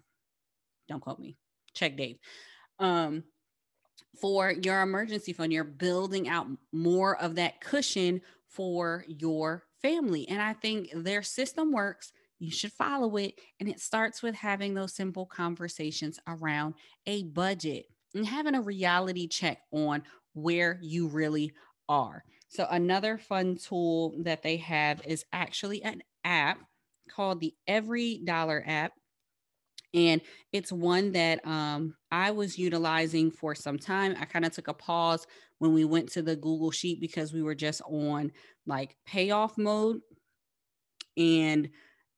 Don't 0.88 1.02
quote 1.02 1.20
me. 1.20 1.38
Check 1.74 1.98
Dave. 1.98 2.18
Um, 2.78 3.24
for 4.22 4.52
your 4.52 4.82
emergency 4.82 5.34
fund, 5.34 5.54
you're 5.54 5.64
building 5.64 6.28
out 6.28 6.48
more 6.72 7.18
of 7.18 7.36
that 7.36 7.62
cushion 7.62 8.22
for 8.48 9.06
your 9.08 9.64
family. 9.82 10.28
And 10.28 10.42
I 10.42 10.54
think 10.54 10.90
their 10.94 11.24
system 11.24 11.72
works 11.72 12.12
you 12.40 12.52
should 12.52 12.72
follow 12.72 13.18
it. 13.18 13.36
And 13.60 13.70
it 13.70 13.80
starts 13.80 14.24
with 14.24 14.36
having 14.36 14.74
those 14.74 14.96
simple 14.96 15.26
conversations 15.26 16.20
around 16.28 16.76
a 17.06 17.24
budget 17.24 17.86
and 18.16 18.26
having 18.26 18.56
a 18.56 18.62
reality 18.62 19.28
check 19.28 19.60
on 19.72 20.04
where 20.34 20.80
you 20.82 21.08
really 21.08 21.52
are. 21.88 22.24
So, 22.48 22.66
another 22.70 23.18
fun 23.18 23.58
tool 23.58 24.16
that 24.24 24.42
they 24.42 24.58
have 24.58 25.02
is 25.06 25.26
actually 25.32 25.84
an 25.84 26.02
app 26.24 26.60
called 27.10 27.40
the 27.40 27.54
EveryDollar 27.68 28.68
app. 28.68 28.94
And 29.94 30.22
it's 30.52 30.72
one 30.72 31.14
that 31.14 31.46
um, 31.46 31.96
I 32.12 32.32
was 32.32 32.58
utilizing 32.58 33.32
for 33.32 33.56
some 33.56 33.80
time. 33.80 34.16
I 34.20 34.26
kind 34.26 34.46
of 34.46 34.52
took 34.52 34.68
a 34.68 34.74
pause 34.74 35.26
when 35.58 35.74
we 35.74 35.84
went 35.84 36.12
to 36.12 36.22
the 36.22 36.36
Google 36.36 36.72
Sheet 36.72 37.02
because 37.02 37.34
we 37.34 37.42
were 37.42 37.56
just 37.56 37.82
on 37.90 38.32
like 38.68 38.96
payoff 39.06 39.58
mode. 39.58 40.00
And 41.18 41.70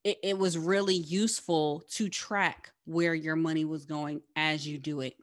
it, 0.04 0.18
it 0.22 0.38
was 0.38 0.58
really 0.58 0.96
useful 0.96 1.84
to 1.90 2.08
track 2.08 2.72
where 2.84 3.14
your 3.14 3.36
money 3.36 3.64
was 3.64 3.84
going 3.84 4.22
as 4.36 4.66
you 4.66 4.78
do 4.78 5.00
it. 5.00 5.14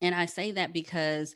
And 0.00 0.14
I 0.14 0.26
say 0.26 0.52
that 0.52 0.72
because 0.72 1.34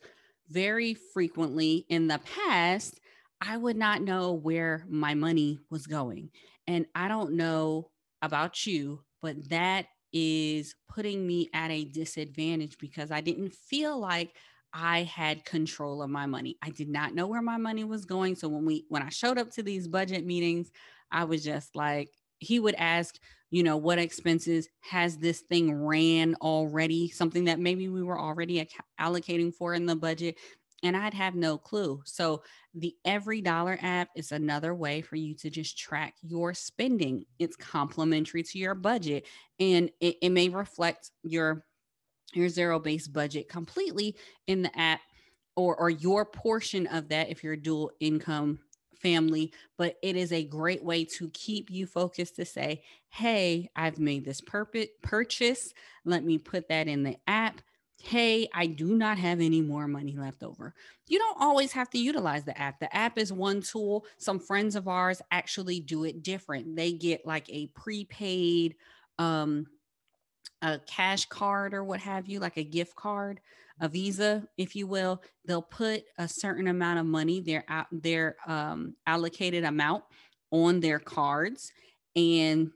very 0.48 0.94
frequently 0.94 1.86
in 1.88 2.08
the 2.08 2.20
past, 2.20 3.00
I 3.40 3.56
would 3.56 3.76
not 3.76 4.02
know 4.02 4.32
where 4.32 4.84
my 4.88 5.14
money 5.14 5.58
was 5.70 5.86
going. 5.86 6.30
And 6.66 6.86
I 6.94 7.08
don't 7.08 7.32
know 7.32 7.90
about 8.20 8.66
you, 8.66 9.02
but 9.20 9.48
that 9.48 9.86
is 10.12 10.74
putting 10.88 11.26
me 11.26 11.48
at 11.54 11.70
a 11.70 11.84
disadvantage 11.84 12.76
because 12.78 13.10
I 13.10 13.20
didn't 13.20 13.52
feel 13.52 13.98
like 13.98 14.36
I 14.72 15.02
had 15.02 15.44
control 15.44 16.02
of 16.02 16.10
my 16.10 16.26
money. 16.26 16.56
I 16.62 16.70
did 16.70 16.88
not 16.88 17.14
know 17.14 17.26
where 17.26 17.42
my 17.42 17.56
money 17.56 17.84
was 17.84 18.04
going. 18.04 18.36
So 18.36 18.48
when 18.48 18.64
we 18.64 18.84
when 18.88 19.02
I 19.02 19.08
showed 19.08 19.38
up 19.38 19.50
to 19.52 19.62
these 19.62 19.88
budget 19.88 20.24
meetings, 20.24 20.70
I 21.10 21.24
was 21.24 21.42
just 21.42 21.74
like 21.74 22.10
he 22.42 22.60
would 22.60 22.74
ask, 22.76 23.18
you 23.50 23.62
know, 23.62 23.76
what 23.76 23.98
expenses 23.98 24.68
has 24.80 25.16
this 25.18 25.40
thing 25.40 25.74
ran 25.74 26.34
already, 26.42 27.08
something 27.08 27.44
that 27.44 27.60
maybe 27.60 27.88
we 27.88 28.02
were 28.02 28.18
already 28.18 28.68
allocating 29.00 29.54
for 29.54 29.74
in 29.74 29.86
the 29.86 29.96
budget 29.96 30.36
and 30.82 30.96
I'd 30.96 31.14
have 31.14 31.34
no 31.34 31.56
clue. 31.58 32.02
So 32.04 32.42
the 32.74 32.94
EveryDollar 33.06 33.78
app 33.82 34.08
is 34.16 34.32
another 34.32 34.74
way 34.74 35.00
for 35.00 35.16
you 35.16 35.34
to 35.36 35.50
just 35.50 35.78
track 35.78 36.14
your 36.22 36.54
spending. 36.54 37.24
It's 37.38 37.56
complementary 37.56 38.42
to 38.42 38.58
your 38.58 38.74
budget 38.74 39.26
and 39.60 39.90
it, 40.00 40.16
it 40.22 40.30
may 40.30 40.48
reflect 40.48 41.10
your 41.22 41.64
your 42.34 42.48
zero 42.48 42.80
based 42.80 43.12
budget 43.12 43.46
completely 43.48 44.16
in 44.46 44.62
the 44.62 44.78
app 44.78 45.00
or 45.54 45.76
or 45.76 45.90
your 45.90 46.24
portion 46.24 46.86
of 46.86 47.08
that 47.08 47.28
if 47.28 47.44
you're 47.44 47.52
a 47.52 47.62
dual 47.62 47.90
income 48.00 48.58
family 49.02 49.52
but 49.76 49.96
it 50.02 50.16
is 50.16 50.32
a 50.32 50.44
great 50.44 50.84
way 50.84 51.04
to 51.04 51.28
keep 51.30 51.70
you 51.70 51.86
focused 51.86 52.36
to 52.36 52.44
say 52.44 52.82
hey 53.08 53.68
i've 53.76 53.98
made 53.98 54.24
this 54.24 54.40
purchase 55.02 55.74
let 56.04 56.24
me 56.24 56.38
put 56.38 56.68
that 56.68 56.88
in 56.88 57.02
the 57.02 57.16
app 57.26 57.60
hey, 58.02 58.48
I 58.52 58.66
do 58.66 58.96
not 58.96 59.18
have 59.18 59.40
any 59.40 59.60
more 59.62 59.86
money 59.86 60.16
left 60.16 60.42
over. 60.42 60.74
You 61.06 61.18
don't 61.20 61.40
always 61.40 61.70
have 61.72 61.88
to 61.90 61.98
utilize 61.98 62.42
the 62.42 62.58
app. 62.60 62.80
The 62.80 62.94
app 62.94 63.16
is 63.16 63.32
one 63.32 63.62
tool. 63.62 64.04
Some 64.18 64.40
friends 64.40 64.74
of 64.74 64.88
ours 64.88 65.22
actually 65.30 65.78
do 65.78 66.04
it 66.04 66.22
different. 66.22 66.74
They 66.74 66.92
get 66.92 67.24
like 67.24 67.48
a 67.48 67.68
prepaid 67.68 68.74
um 69.18 69.66
a 70.62 70.78
cash 70.86 71.26
card 71.26 71.74
or 71.74 71.84
what 71.84 72.00
have 72.00 72.28
you, 72.28 72.38
like 72.38 72.56
a 72.56 72.64
gift 72.64 72.94
card, 72.94 73.40
a 73.82 73.88
Visa, 73.88 74.46
if 74.56 74.74
you 74.74 74.86
will. 74.86 75.22
They'll 75.44 75.60
put 75.60 76.04
a 76.16 76.28
certain 76.28 76.68
amount 76.68 77.00
of 77.00 77.06
money, 77.06 77.40
their 77.40 77.64
their 77.90 78.36
um, 78.46 78.94
allocated 79.06 79.64
amount, 79.64 80.04
on 80.50 80.80
their 80.80 81.00
cards, 81.00 81.72
and 82.16 82.70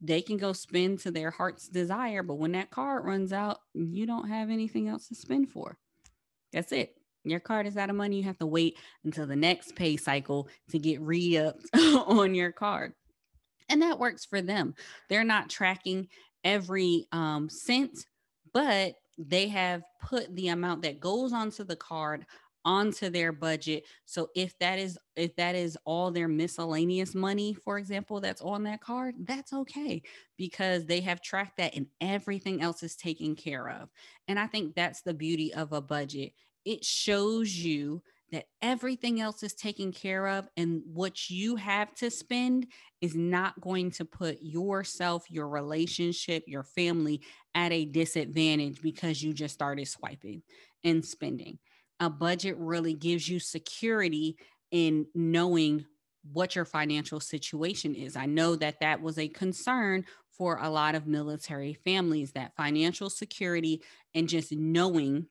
they 0.00 0.22
can 0.22 0.36
go 0.36 0.52
spend 0.52 1.00
to 1.00 1.10
their 1.10 1.30
heart's 1.30 1.68
desire. 1.68 2.22
But 2.22 2.36
when 2.36 2.52
that 2.52 2.70
card 2.70 3.04
runs 3.04 3.32
out, 3.32 3.58
you 3.74 4.06
don't 4.06 4.28
have 4.28 4.50
anything 4.50 4.88
else 4.88 5.08
to 5.08 5.14
spend 5.14 5.50
for. 5.50 5.76
That's 6.52 6.72
it. 6.72 6.94
Your 7.24 7.40
card 7.40 7.66
is 7.66 7.76
out 7.76 7.90
of 7.90 7.96
money. 7.96 8.16
You 8.16 8.24
have 8.24 8.38
to 8.38 8.46
wait 8.46 8.78
until 9.04 9.26
the 9.26 9.36
next 9.36 9.76
pay 9.76 9.96
cycle 9.96 10.48
to 10.70 10.78
get 10.78 11.00
re 11.00 11.38
upped 11.38 11.66
on 11.74 12.34
your 12.34 12.52
card. 12.52 12.94
And 13.68 13.82
that 13.82 13.98
works 13.98 14.24
for 14.24 14.42
them. 14.42 14.74
They're 15.08 15.24
not 15.24 15.48
tracking 15.50 16.08
every 16.44 17.06
um, 17.12 17.48
cent, 17.48 18.06
but 18.52 18.94
they 19.18 19.48
have 19.48 19.82
put 20.00 20.34
the 20.34 20.48
amount 20.48 20.82
that 20.82 21.00
goes 21.00 21.32
onto 21.32 21.64
the 21.64 21.76
card 21.76 22.26
onto 22.64 23.10
their 23.10 23.32
budget. 23.32 23.84
So 24.04 24.30
if 24.34 24.56
that 24.58 24.78
is 24.78 24.98
if 25.16 25.34
that 25.36 25.54
is 25.54 25.76
all 25.84 26.10
their 26.10 26.28
miscellaneous 26.28 27.14
money 27.14 27.54
for 27.54 27.76
example 27.78 28.20
that's 28.20 28.40
on 28.40 28.62
that 28.62 28.80
card 28.80 29.14
that's 29.24 29.52
okay 29.52 30.02
because 30.36 30.86
they 30.86 31.00
have 31.00 31.20
tracked 31.20 31.56
that 31.58 31.74
and 31.74 31.86
everything 32.00 32.62
else 32.62 32.82
is 32.82 32.96
taken 32.96 33.34
care 33.34 33.68
of. 33.68 33.88
And 34.28 34.38
i 34.38 34.46
think 34.46 34.74
that's 34.74 35.02
the 35.02 35.14
beauty 35.14 35.52
of 35.54 35.72
a 35.72 35.80
budget. 35.82 36.32
It 36.64 36.84
shows 36.84 37.54
you 37.54 38.02
that 38.32 38.46
everything 38.60 39.20
else 39.20 39.42
is 39.42 39.54
taken 39.54 39.92
care 39.92 40.26
of 40.26 40.48
and 40.56 40.82
what 40.86 41.30
you 41.30 41.56
have 41.56 41.94
to 41.94 42.10
spend 42.10 42.66
is 43.00 43.14
not 43.14 43.60
going 43.60 43.90
to 43.90 44.04
put 44.04 44.38
yourself 44.40 45.24
your 45.30 45.48
relationship 45.48 46.42
your 46.46 46.64
family 46.64 47.20
at 47.54 47.70
a 47.72 47.84
disadvantage 47.84 48.82
because 48.82 49.22
you 49.22 49.32
just 49.32 49.54
started 49.54 49.86
swiping 49.86 50.42
and 50.82 51.04
spending 51.04 51.58
a 52.00 52.10
budget 52.10 52.56
really 52.58 52.94
gives 52.94 53.28
you 53.28 53.38
security 53.38 54.36
in 54.72 55.06
knowing 55.14 55.84
what 56.32 56.54
your 56.56 56.64
financial 56.64 57.20
situation 57.20 57.94
is. 57.94 58.16
I 58.16 58.26
know 58.26 58.56
that 58.56 58.80
that 58.80 59.00
was 59.00 59.18
a 59.18 59.28
concern 59.28 60.04
for 60.30 60.58
a 60.60 60.70
lot 60.70 60.94
of 60.94 61.06
military 61.06 61.74
families 61.74 62.32
that 62.32 62.56
financial 62.56 63.10
security 63.10 63.82
and 64.14 64.28
just 64.28 64.52
knowing 64.52 65.26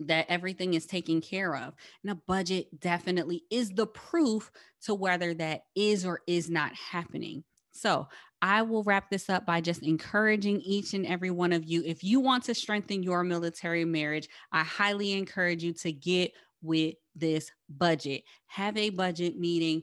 that 0.00 0.26
everything 0.28 0.74
is 0.74 0.86
taken 0.86 1.20
care 1.20 1.56
of. 1.56 1.74
And 2.02 2.12
a 2.12 2.20
budget 2.26 2.80
definitely 2.80 3.44
is 3.50 3.70
the 3.70 3.86
proof 3.86 4.50
to 4.82 4.94
whether 4.94 5.34
that 5.34 5.62
is 5.74 6.04
or 6.04 6.20
is 6.26 6.50
not 6.50 6.72
happening. 6.74 7.44
So 7.72 8.08
I 8.42 8.62
will 8.62 8.82
wrap 8.84 9.10
this 9.10 9.28
up 9.28 9.46
by 9.46 9.60
just 9.60 9.82
encouraging 9.82 10.60
each 10.60 10.94
and 10.94 11.06
every 11.06 11.30
one 11.30 11.52
of 11.52 11.64
you. 11.64 11.82
If 11.84 12.04
you 12.04 12.20
want 12.20 12.44
to 12.44 12.54
strengthen 12.54 13.02
your 13.02 13.22
military 13.22 13.84
marriage, 13.84 14.28
I 14.52 14.62
highly 14.62 15.12
encourage 15.12 15.62
you 15.62 15.72
to 15.74 15.92
get 15.92 16.32
with 16.62 16.94
this 17.14 17.50
budget. 17.68 18.22
Have 18.46 18.76
a 18.76 18.90
budget 18.90 19.38
meeting. 19.38 19.82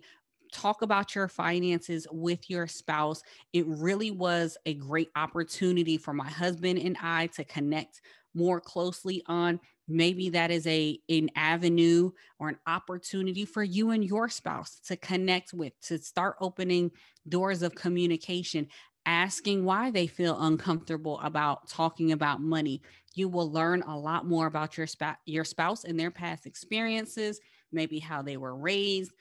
Talk 0.52 0.84
about 0.84 1.16
your 1.16 1.28
finances 1.28 2.06
with 2.12 2.50
your 2.50 2.68
spouse. 2.68 3.22
It 3.54 3.66
really 3.68 4.12
was 4.12 4.58
a 4.66 4.76
great 4.76 5.10
opportunity 5.16 5.98
for 5.98 6.14
my 6.14 6.30
husband 6.30 6.80
and 6.80 6.96
I 7.02 7.28
to 7.28 7.44
connect 7.44 8.02
more 8.36 8.60
closely 8.60 9.24
on 9.28 9.60
maybe 9.88 10.30
that 10.30 10.52
is 10.52 10.66
a 10.68 11.00
an 11.10 11.30
avenue 11.36 12.12
or 12.40 12.50
an 12.50 12.58
opportunity 12.68 13.46
for 13.46 13.64
you 13.64 13.92
and 13.92 14.04
your 14.04 14.30
spouse 14.30 14.80
to 14.88 14.96
connect 14.98 15.54
with 15.54 15.74
to 15.82 15.98
start 15.98 16.36
opening 16.40 16.92
doors 17.28 17.62
of 17.62 17.76
communication 17.76 18.68
asking 19.06 19.66
why 19.66 19.92
they 19.92 20.08
feel 20.08 20.40
uncomfortable 20.42 21.20
about 21.22 21.68
talking 21.68 22.14
about 22.14 22.40
money. 22.42 22.82
You 23.16 23.28
will 23.28 23.52
learn 23.52 23.82
a 23.84 23.98
lot 23.98 24.26
more 24.26 24.48
about 24.48 24.78
your 24.78 24.88
spouse 24.88 25.18
your 25.26 25.44
spouse 25.44 25.84
and 25.84 26.00
their 26.00 26.12
past 26.12 26.46
experiences 26.46 27.40
maybe 27.72 28.00
how 28.00 28.22
they 28.22 28.38
were 28.38 28.56
raised 28.56 29.12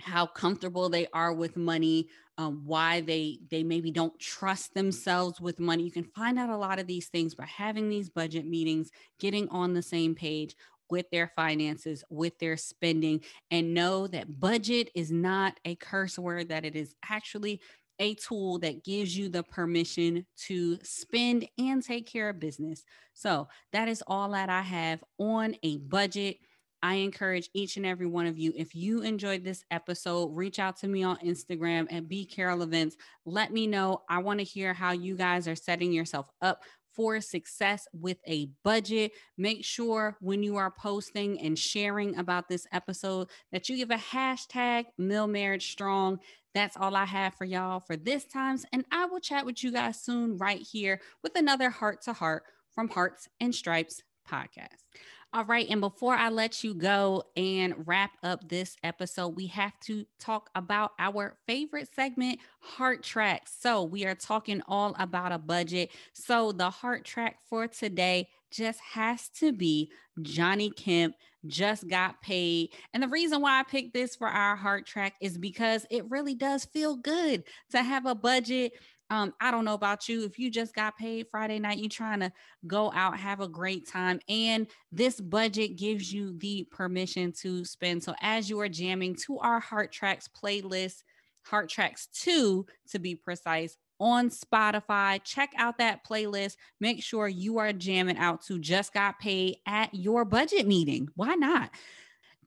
how 0.00 0.26
comfortable 0.26 0.88
they 0.88 1.06
are 1.12 1.32
with 1.32 1.56
money 1.56 2.08
um, 2.40 2.62
why 2.64 3.02
they 3.02 3.38
they 3.50 3.62
maybe 3.62 3.90
don't 3.90 4.18
trust 4.18 4.72
themselves 4.72 5.42
with 5.42 5.60
money. 5.60 5.82
You 5.84 5.90
can 5.90 6.04
find 6.04 6.38
out 6.38 6.48
a 6.48 6.56
lot 6.56 6.78
of 6.78 6.86
these 6.86 7.08
things 7.08 7.34
by 7.34 7.44
having 7.44 7.90
these 7.90 8.08
budget 8.08 8.46
meetings 8.46 8.90
getting 9.18 9.46
on 9.50 9.74
the 9.74 9.82
same 9.82 10.14
page 10.14 10.56
with 10.88 11.04
their 11.10 11.30
finances 11.36 12.02
with 12.08 12.36
their 12.38 12.56
spending 12.56 13.20
and 13.50 13.74
know 13.74 14.06
that 14.06 14.40
budget 14.40 14.90
is 14.94 15.12
not 15.12 15.60
a 15.66 15.74
curse 15.76 16.18
word 16.18 16.48
that 16.48 16.64
it 16.64 16.74
is 16.74 16.94
actually 17.08 17.60
a 17.98 18.14
tool 18.14 18.58
that 18.58 18.82
gives 18.84 19.14
you 19.14 19.28
the 19.28 19.42
permission 19.42 20.24
to 20.46 20.78
spend 20.82 21.46
and 21.58 21.82
take 21.82 22.10
care 22.10 22.30
of 22.30 22.40
business. 22.40 22.82
So 23.12 23.48
that 23.74 23.86
is 23.86 24.02
all 24.06 24.30
that 24.30 24.48
i 24.48 24.62
have 24.62 25.04
on 25.18 25.54
a 25.62 25.76
budget 25.76 26.38
I 26.82 26.96
encourage 26.96 27.50
each 27.54 27.76
and 27.76 27.84
every 27.84 28.06
one 28.06 28.26
of 28.26 28.38
you, 28.38 28.52
if 28.56 28.74
you 28.74 29.02
enjoyed 29.02 29.44
this 29.44 29.64
episode, 29.70 30.34
reach 30.34 30.58
out 30.58 30.76
to 30.78 30.88
me 30.88 31.02
on 31.02 31.16
Instagram 31.18 31.92
at 31.92 32.08
B 32.08 32.24
Carroll 32.24 32.62
Events. 32.62 32.96
Let 33.24 33.52
me 33.52 33.66
know. 33.66 34.02
I 34.08 34.18
want 34.18 34.40
to 34.40 34.44
hear 34.44 34.72
how 34.72 34.92
you 34.92 35.16
guys 35.16 35.46
are 35.46 35.56
setting 35.56 35.92
yourself 35.92 36.30
up 36.40 36.62
for 36.94 37.20
success 37.20 37.86
with 37.92 38.18
a 38.26 38.50
budget. 38.64 39.12
Make 39.38 39.64
sure 39.64 40.16
when 40.20 40.42
you 40.42 40.56
are 40.56 40.70
posting 40.70 41.40
and 41.40 41.58
sharing 41.58 42.16
about 42.18 42.48
this 42.48 42.66
episode 42.72 43.28
that 43.52 43.68
you 43.68 43.76
give 43.76 43.90
a 43.90 43.96
hashtag 43.96 44.86
Mill 44.98 45.26
Marriage 45.26 45.70
Strong. 45.70 46.18
That's 46.54 46.76
all 46.76 46.96
I 46.96 47.04
have 47.04 47.34
for 47.34 47.44
y'all 47.44 47.80
for 47.80 47.96
this 47.96 48.24
times. 48.24 48.64
And 48.72 48.84
I 48.90 49.06
will 49.06 49.20
chat 49.20 49.46
with 49.46 49.62
you 49.62 49.72
guys 49.72 50.00
soon 50.00 50.36
right 50.36 50.60
here 50.60 51.00
with 51.22 51.36
another 51.36 51.70
heart 51.70 52.02
to 52.02 52.12
heart 52.12 52.42
from 52.74 52.88
Hearts 52.88 53.28
and 53.40 53.54
Stripes 53.54 54.02
podcast. 54.28 54.84
All 55.32 55.44
right. 55.44 55.66
And 55.70 55.80
before 55.80 56.14
I 56.14 56.28
let 56.28 56.64
you 56.64 56.74
go 56.74 57.22
and 57.36 57.86
wrap 57.86 58.10
up 58.24 58.48
this 58.48 58.76
episode, 58.82 59.36
we 59.36 59.46
have 59.46 59.78
to 59.84 60.04
talk 60.18 60.50
about 60.56 60.90
our 60.98 61.36
favorite 61.46 61.88
segment, 61.94 62.40
Heart 62.58 63.04
Track. 63.04 63.46
So 63.46 63.84
we 63.84 64.04
are 64.06 64.16
talking 64.16 64.60
all 64.66 64.96
about 64.98 65.30
a 65.30 65.38
budget. 65.38 65.92
So 66.14 66.50
the 66.50 66.68
Heart 66.68 67.04
Track 67.04 67.36
for 67.48 67.68
today 67.68 68.28
just 68.50 68.80
has 68.80 69.28
to 69.36 69.52
be 69.52 69.92
Johnny 70.20 70.70
Kemp 70.70 71.14
just 71.46 71.88
got 71.88 72.20
paid. 72.20 72.70
And 72.92 73.02
the 73.02 73.08
reason 73.08 73.40
why 73.40 73.60
I 73.60 73.62
picked 73.62 73.94
this 73.94 74.16
for 74.16 74.28
our 74.28 74.56
heart 74.56 74.84
track 74.84 75.14
is 75.20 75.38
because 75.38 75.86
it 75.90 76.10
really 76.10 76.34
does 76.34 76.64
feel 76.66 76.96
good 76.96 77.44
to 77.70 77.82
have 77.82 78.04
a 78.04 78.14
budget 78.14 78.72
Um, 79.10 79.34
I 79.40 79.50
don't 79.50 79.64
know 79.64 79.74
about 79.74 80.08
you. 80.08 80.24
If 80.24 80.38
you 80.38 80.50
just 80.50 80.74
got 80.74 80.96
paid 80.96 81.26
Friday 81.28 81.58
night, 81.58 81.78
you're 81.78 81.88
trying 81.88 82.20
to 82.20 82.32
go 82.66 82.92
out, 82.92 83.18
have 83.18 83.40
a 83.40 83.48
great 83.48 83.88
time. 83.88 84.20
And 84.28 84.68
this 84.92 85.20
budget 85.20 85.76
gives 85.76 86.12
you 86.12 86.38
the 86.38 86.66
permission 86.70 87.32
to 87.40 87.64
spend. 87.64 88.04
So 88.04 88.14
as 88.22 88.48
you 88.48 88.60
are 88.60 88.68
jamming 88.68 89.16
to 89.26 89.38
our 89.40 89.58
Heart 89.58 89.92
Tracks 89.92 90.28
playlist, 90.28 91.02
Heart 91.42 91.68
Tracks 91.68 92.06
2 92.12 92.64
to 92.90 92.98
be 92.98 93.16
precise, 93.16 93.76
on 94.00 94.30
Spotify. 94.30 95.22
Check 95.22 95.52
out 95.56 95.78
that 95.78 96.04
playlist. 96.04 96.56
Make 96.80 97.02
sure 97.04 97.28
you 97.28 97.58
are 97.58 97.72
jamming 97.72 98.16
out 98.16 98.42
to 98.46 98.58
Just 98.58 98.94
Got 98.94 99.18
Paid 99.20 99.58
at 99.66 99.94
your 99.94 100.24
budget 100.24 100.66
meeting. 100.66 101.08
Why 101.14 101.34
not? 101.34 101.70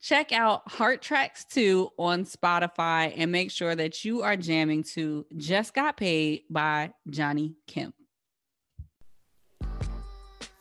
Check 0.04 0.34
out 0.34 0.70
Heart 0.70 1.02
Tracks 1.02 1.46
2 1.46 1.92
on 1.98 2.26
Spotify 2.26 3.14
and 3.16 3.32
make 3.32 3.50
sure 3.50 3.74
that 3.74 4.04
you 4.04 4.22
are 4.22 4.36
jamming 4.36 4.84
to 4.96 5.26
Just 5.38 5.74
Got 5.74 5.96
Paid 5.96 6.42
by 6.50 6.92
Johnny 7.10 7.56
Kemp. 7.68 7.96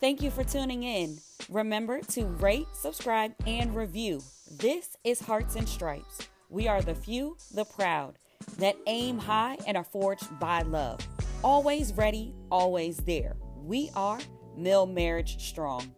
Thank 0.01 0.23
you 0.23 0.31
for 0.31 0.45
tuning 0.45 0.85
in. 0.85 1.19
Remember 1.49 1.99
to 2.11 2.27
rate, 2.27 2.69
subscribe, 2.73 3.35
and 3.45 3.75
review. 3.75 4.21
This 4.49 4.97
is 5.03 5.19
Hearts 5.19 5.57
and 5.57 5.69
Stripes. 5.69 6.29
We 6.49 6.69
are 6.69 6.81
the 6.81 6.95
few, 6.95 7.37
the 7.53 7.65
proud, 7.65 8.21
that 8.59 8.77
aim 8.87 9.19
high 9.19 9.59
and 9.67 9.77
are 9.77 9.83
forged 9.83 10.39
by 10.39 10.63
love. 10.63 11.01
Always 11.43 11.93
ready, 11.95 12.33
always 12.49 12.99
there. 12.99 13.35
We 13.57 13.91
are 13.97 14.21
Mill 14.57 14.87
Marriage 14.87 15.45
Strong. 15.45 15.93